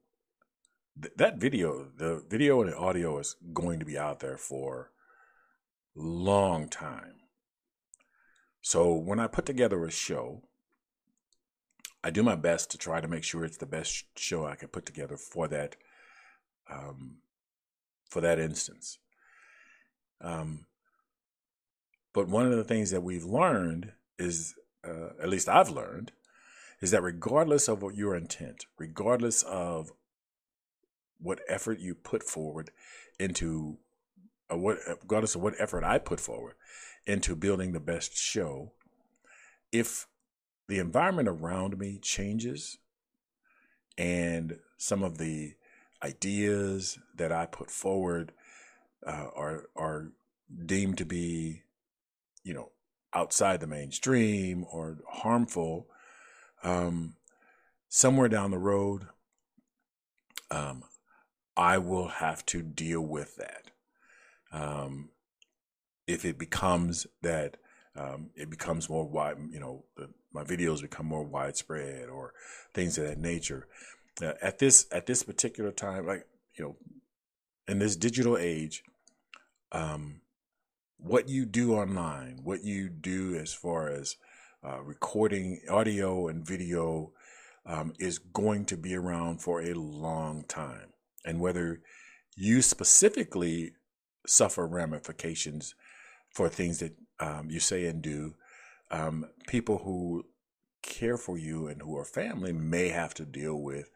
th- 1.00 1.14
that 1.16 1.38
video, 1.38 1.88
the 1.96 2.24
video 2.28 2.60
and 2.62 2.72
the 2.72 2.76
audio 2.76 3.18
is 3.18 3.36
going 3.52 3.78
to 3.78 3.84
be 3.84 3.98
out 3.98 4.20
there 4.20 4.36
for 4.36 4.90
long 5.94 6.68
time. 6.68 7.14
So 8.60 8.92
when 8.92 9.18
I 9.18 9.26
put 9.26 9.46
together 9.46 9.84
a 9.84 9.90
show, 9.90 10.42
I 12.04 12.10
do 12.10 12.22
my 12.22 12.36
best 12.36 12.70
to 12.70 12.78
try 12.78 13.00
to 13.00 13.08
make 13.08 13.24
sure 13.24 13.44
it's 13.44 13.56
the 13.56 13.66
best 13.66 14.04
show 14.16 14.46
I 14.46 14.54
can 14.54 14.68
put 14.68 14.86
together 14.86 15.16
for 15.16 15.48
that 15.48 15.76
um, 16.70 17.18
for 18.08 18.20
that 18.20 18.38
instance. 18.38 18.98
Um, 20.20 20.66
but 22.12 22.28
one 22.28 22.46
of 22.46 22.56
the 22.56 22.64
things 22.64 22.90
that 22.90 23.02
we've 23.02 23.24
learned 23.24 23.92
is, 24.18 24.54
uh, 24.86 25.10
at 25.22 25.28
least 25.28 25.48
I've 25.48 25.70
learned, 25.70 26.12
is 26.80 26.90
that 26.90 27.02
regardless 27.02 27.68
of 27.68 27.82
what 27.82 27.96
your 27.96 28.14
intent, 28.14 28.66
regardless 28.78 29.42
of 29.42 29.92
what 31.20 31.40
effort 31.48 31.80
you 31.80 31.94
put 31.94 32.22
forward 32.22 32.70
into, 33.18 33.78
uh, 34.50 34.56
what 34.56 34.78
regardless 35.02 35.34
of 35.34 35.42
what 35.42 35.54
effort 35.58 35.84
I 35.84 35.98
put 35.98 36.20
forward 36.20 36.54
into 37.06 37.34
building 37.34 37.72
the 37.72 37.80
best 37.80 38.16
show, 38.16 38.72
if 39.72 40.06
the 40.68 40.78
environment 40.78 41.28
around 41.28 41.78
me 41.78 41.98
changes 42.00 42.78
and 43.96 44.58
some 44.76 45.02
of 45.02 45.18
the 45.18 45.54
ideas 46.02 46.98
that 47.16 47.32
I 47.32 47.46
put 47.46 47.70
forward 47.70 48.32
uh, 49.04 49.28
are 49.34 49.64
are 49.74 50.12
deemed 50.64 50.98
to 50.98 51.04
be, 51.04 51.62
you 52.44 52.54
know, 52.54 52.70
outside 53.14 53.60
the 53.60 53.66
mainstream 53.66 54.64
or 54.70 54.98
harmful, 55.08 55.86
um, 56.62 57.14
somewhere 57.88 58.28
down 58.28 58.50
the 58.50 58.58
road, 58.58 59.06
um, 60.50 60.82
I 61.56 61.78
will 61.78 62.08
have 62.08 62.44
to 62.46 62.62
deal 62.62 63.00
with 63.00 63.36
that. 63.36 63.70
Um, 64.52 65.10
if 66.06 66.24
it 66.24 66.38
becomes 66.38 67.06
that 67.22 67.58
um, 67.96 68.30
it 68.36 68.48
becomes 68.48 68.88
more 68.88 69.06
wide, 69.06 69.36
you 69.50 69.58
know, 69.58 69.84
the, 69.96 70.08
my 70.32 70.44
videos 70.44 70.82
become 70.82 71.06
more 71.06 71.24
widespread 71.24 72.08
or 72.08 72.32
things 72.72 72.96
of 72.96 73.04
that 73.04 73.18
nature. 73.18 73.66
Uh, 74.22 74.32
at 74.40 74.58
this 74.58 74.86
at 74.92 75.06
this 75.06 75.22
particular 75.22 75.72
time, 75.72 76.06
like 76.06 76.26
you 76.54 76.64
know, 76.64 76.76
in 77.66 77.78
this 77.78 77.96
digital 77.96 78.36
age, 78.38 78.82
um, 79.72 80.20
what 80.98 81.28
you 81.28 81.46
do 81.46 81.74
online, 81.74 82.40
what 82.42 82.64
you 82.64 82.88
do 82.88 83.34
as 83.34 83.54
far 83.54 83.88
as 83.88 84.16
uh, 84.64 84.80
recording 84.82 85.60
audio 85.70 86.28
and 86.28 86.46
video, 86.46 87.12
um, 87.64 87.92
is 87.98 88.18
going 88.18 88.64
to 88.64 88.76
be 88.76 88.94
around 88.94 89.40
for 89.40 89.60
a 89.60 89.74
long 89.74 90.44
time. 90.44 90.92
And 91.24 91.40
whether 91.40 91.80
you 92.36 92.62
specifically 92.62 93.72
suffer 94.26 94.66
ramifications 94.66 95.74
for 96.30 96.48
things 96.48 96.78
that 96.78 96.94
um, 97.20 97.50
you 97.50 97.60
say 97.60 97.86
and 97.86 98.02
do, 98.02 98.34
um, 98.90 99.26
people 99.46 99.78
who 99.78 100.24
care 100.82 101.16
for 101.16 101.36
you 101.36 101.68
and 101.68 101.82
who 101.82 101.96
are 101.96 102.04
family 102.04 102.52
may 102.52 102.88
have 102.88 103.14
to 103.14 103.24
deal 103.24 103.56
with 103.60 103.90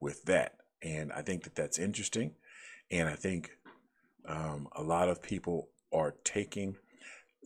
with 0.00 0.24
that. 0.24 0.56
And 0.82 1.12
I 1.12 1.22
think 1.22 1.44
that 1.44 1.54
that's 1.54 1.78
interesting. 1.78 2.32
And 2.90 3.08
I 3.08 3.14
think 3.14 3.52
um, 4.26 4.68
a 4.76 4.82
lot 4.82 5.08
of 5.08 5.22
people 5.22 5.68
are 5.94 6.14
taking 6.24 6.76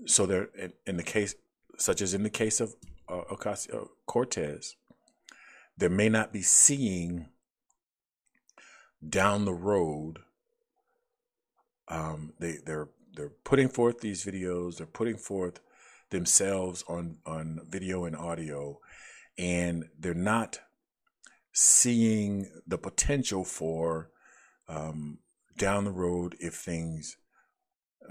so 0.07 0.27
they're 0.27 0.49
in, 0.57 0.73
in, 0.87 0.97
the 0.97 1.03
case 1.03 1.35
such 1.77 2.01
as 2.01 2.15
in 2.15 2.23
the 2.23 2.31
case 2.31 2.61
of 2.61 2.75
uh, 3.09 3.23
Ocasio 3.33 3.89
Cortez, 4.07 4.77
there 5.77 5.91
may 5.91 6.09
not 6.09 6.33
be 6.33 6.43
seeing 6.43 7.29
down 9.07 9.45
the 9.45 9.55
road. 9.55 10.21
Um, 11.89 12.35
they 12.39 12.59
they're 12.65 12.89
they're 13.15 13.33
putting 13.45 13.69
forth 13.69 14.01
these 14.01 14.25
videos. 14.25 14.77
They're 14.77 14.87
putting 14.87 15.17
forth 15.17 15.61
themselves 16.11 16.85
on 16.89 17.19
on 17.27 17.61
video 17.69 18.05
and 18.05 18.17
audio, 18.17 18.79
and 19.37 19.89
they're 19.99 20.15
not 20.15 20.61
seeing 21.53 22.51
the 22.67 22.79
potential 22.79 23.45
for 23.45 24.11
um, 24.69 25.19
down 25.57 25.85
the 25.85 25.91
road 25.91 26.37
if 26.39 26.55
things 26.55 27.17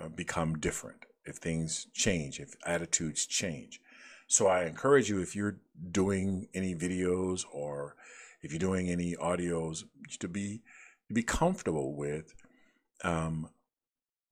uh, 0.02 0.10
become 0.10 0.60
different, 0.60 1.06
if 1.26 1.38
things 1.38 1.88
change, 1.94 2.40
if 2.40 2.56
attitudes 2.66 3.26
change. 3.26 3.82
So 4.28 4.48
I 4.48 4.66
encourage 4.66 5.10
you 5.10 5.22
if 5.22 5.36
you're 5.36 5.58
doing 5.92 6.48
any 6.54 6.76
videos 6.76 7.44
or 7.52 7.96
if 8.42 8.52
you're 8.52 8.60
doing 8.60 8.90
any 8.90 9.16
audios 9.16 9.84
to 10.20 10.28
be 10.28 10.62
to 11.08 11.14
be 11.14 11.24
comfortable 11.24 11.96
with 11.96 12.34
um, 13.04 13.50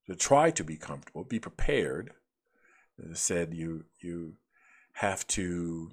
to 0.08 0.16
try 0.16 0.52
to 0.52 0.64
be 0.64 0.78
comfortable, 0.78 1.24
be 1.24 1.40
prepared. 1.40 2.12
As 3.04 3.12
I 3.12 3.16
said, 3.16 3.54
you 3.54 3.86
you 4.00 4.34
have 4.94 5.26
to 5.28 5.92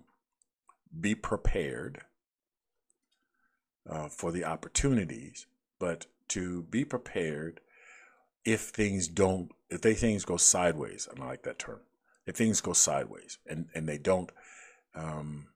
be 1.01 1.15
prepared 1.15 2.03
uh, 3.89 4.09
for 4.09 4.31
the 4.33 4.45
opportunities, 4.45 5.47
but 5.79 6.07
to 6.29 6.63
be 6.65 6.85
prepared 6.85 7.61
if 8.45 8.61
things 8.69 9.09
don't, 9.09 9.51
if 9.71 9.81
they 9.81 9.95
things 9.95 10.25
go 10.25 10.37
sideways. 10.37 11.09
I 11.11 11.15
don't 11.15 11.29
like 11.29 11.43
that 11.45 11.59
term. 11.59 11.81
If 12.27 12.37
things 12.37 12.61
go 12.61 12.73
sideways 12.73 13.39
and 13.47 13.67
and 13.75 13.89
they 13.89 13.99
don't, 13.99 14.31
um, 14.95 15.49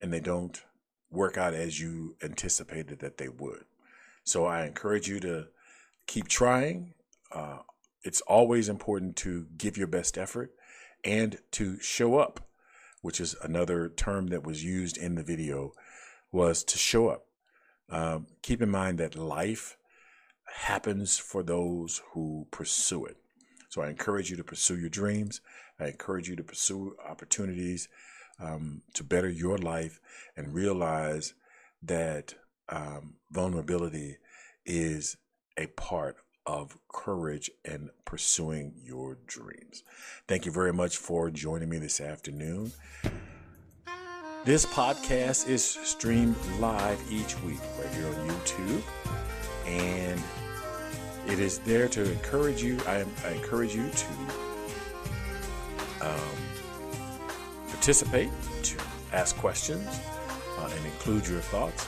and 0.00 0.12
they 0.12 0.20
don't 0.20 0.62
work 1.10 1.36
out 1.36 1.54
as 1.54 1.80
you 1.80 2.16
anticipated 2.22 3.00
that 3.00 3.18
they 3.18 3.28
would. 3.28 3.64
So 4.24 4.46
I 4.46 4.64
encourage 4.64 5.08
you 5.08 5.20
to 5.20 5.48
keep 6.06 6.28
trying. 6.28 6.94
Uh, 7.32 7.58
it's 8.02 8.20
always 8.22 8.68
important 8.68 9.16
to 9.16 9.46
give 9.56 9.76
your 9.76 9.86
best 9.86 10.16
effort 10.16 10.52
and 11.04 11.38
to 11.52 11.78
show 11.80 12.18
up, 12.18 12.48
which 13.02 13.20
is 13.20 13.34
another 13.42 13.88
term 13.88 14.28
that 14.28 14.44
was 14.44 14.64
used 14.64 14.96
in 14.96 15.14
the 15.14 15.22
video, 15.22 15.72
was 16.32 16.62
to 16.64 16.78
show 16.78 17.08
up. 17.08 17.26
Um, 17.88 18.26
keep 18.42 18.62
in 18.62 18.70
mind 18.70 18.98
that 18.98 19.16
life 19.16 19.76
happens 20.52 21.18
for 21.18 21.42
those 21.42 22.02
who 22.12 22.46
pursue 22.50 23.04
it. 23.06 23.16
So 23.68 23.82
I 23.82 23.88
encourage 23.88 24.30
you 24.30 24.36
to 24.36 24.44
pursue 24.44 24.78
your 24.78 24.88
dreams. 24.88 25.40
I 25.78 25.86
encourage 25.86 26.28
you 26.28 26.36
to 26.36 26.42
pursue 26.42 26.96
opportunities 27.08 27.88
um, 28.40 28.82
to 28.94 29.04
better 29.04 29.28
your 29.28 29.58
life 29.58 30.00
and 30.36 30.54
realize 30.54 31.34
that 31.82 32.34
um, 32.68 33.14
vulnerability 33.30 34.18
is 34.66 35.16
a 35.56 35.66
part 35.68 36.16
of 36.46 36.76
courage 36.88 37.50
and 37.64 37.90
pursuing 38.04 38.74
your 38.82 39.18
dreams. 39.26 39.84
Thank 40.26 40.46
you 40.46 40.52
very 40.52 40.72
much 40.72 40.96
for 40.96 41.30
joining 41.30 41.68
me 41.68 41.78
this 41.78 42.00
afternoon. 42.00 42.72
This 44.44 44.64
podcast 44.64 45.48
is 45.48 45.62
streamed 45.62 46.34
live 46.58 47.00
each 47.10 47.38
week 47.42 47.60
right 47.78 47.94
here 47.94 48.06
on 48.06 48.28
YouTube, 48.28 48.82
and 49.66 50.20
it 51.30 51.38
is 51.38 51.58
there 51.60 51.88
to 51.88 52.10
encourage 52.10 52.62
you. 52.62 52.78
I, 52.86 53.04
I 53.24 53.30
encourage 53.30 53.74
you 53.74 53.88
to 53.88 54.06
um, 56.00 56.36
participate, 57.68 58.30
to 58.64 58.76
ask 59.12 59.36
questions, 59.36 59.86
uh, 60.58 60.70
and 60.74 60.86
include 60.86 61.26
your 61.28 61.40
thoughts. 61.40 61.86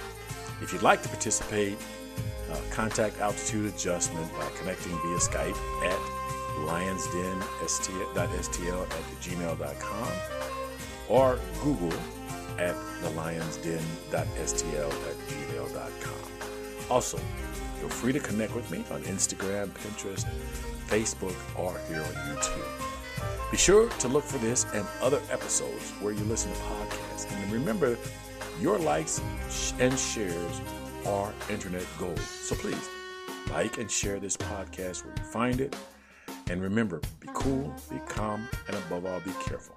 If 0.61 0.73
you'd 0.73 0.83
like 0.83 1.03
to 1.03 1.09
participate, 1.09 1.77
uh, 2.51 2.57
contact 2.71 3.19
Altitude 3.21 3.75
Adjustment 3.75 4.33
by 4.35 4.49
connecting 4.59 4.93
via 4.93 5.19
Skype 5.19 5.57
at 5.85 5.99
lionsden.stl 6.67 8.17
at 8.83 9.21
gmail.com 9.21 10.09
or 11.09 11.39
Google 11.63 11.93
at 12.59 12.77
the 13.03 13.09
lionsden.stl 13.09 14.13
at 14.15 15.17
gmail.com. 15.29 16.33
Also, 16.91 17.19
feel 17.83 17.91
free 17.91 18.13
to 18.13 18.21
connect 18.21 18.55
with 18.55 18.71
me 18.71 18.85
on 18.93 19.03
Instagram, 19.03 19.69
Pinterest, 19.71 20.25
Facebook, 20.87 21.35
or 21.59 21.77
here 21.89 22.01
on 22.01 22.37
YouTube. 22.37 23.51
Be 23.51 23.57
sure 23.57 23.89
to 23.89 24.07
look 24.07 24.23
for 24.23 24.39
this 24.39 24.67
and 24.73 24.87
other 25.01 25.21
episodes 25.33 25.91
where 26.01 26.13
you 26.13 26.23
listen 26.25 26.53
to 26.53 26.59
podcasts. 26.61 27.29
And 27.33 27.53
remember, 27.53 27.99
your 28.61 28.79
likes 28.79 29.21
and 29.81 29.99
shares 29.99 30.61
are 31.07 31.33
internet 31.51 31.85
gold. 31.99 32.21
So 32.21 32.55
please 32.55 32.89
like 33.51 33.79
and 33.79 33.91
share 33.91 34.21
this 34.21 34.37
podcast 34.37 35.05
where 35.05 35.15
you 35.19 35.25
find 35.25 35.61
it. 35.61 35.75
And 36.49 36.63
remember, 36.63 37.01
be 37.19 37.29
cool, 37.35 37.75
be 37.91 37.99
calm, 38.09 38.49
and 38.69 38.77
above 38.77 39.07
all, 39.07 39.19
be 39.21 39.33
careful. 39.45 39.77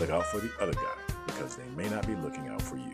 Look 0.00 0.10
out 0.10 0.26
for 0.26 0.40
the 0.40 0.50
other 0.60 0.72
guy 0.72 1.14
because 1.26 1.56
they 1.56 1.66
may 1.76 1.88
not 1.88 2.04
be 2.04 2.16
looking 2.16 2.48
out 2.48 2.62
for 2.62 2.76
you. 2.76 2.92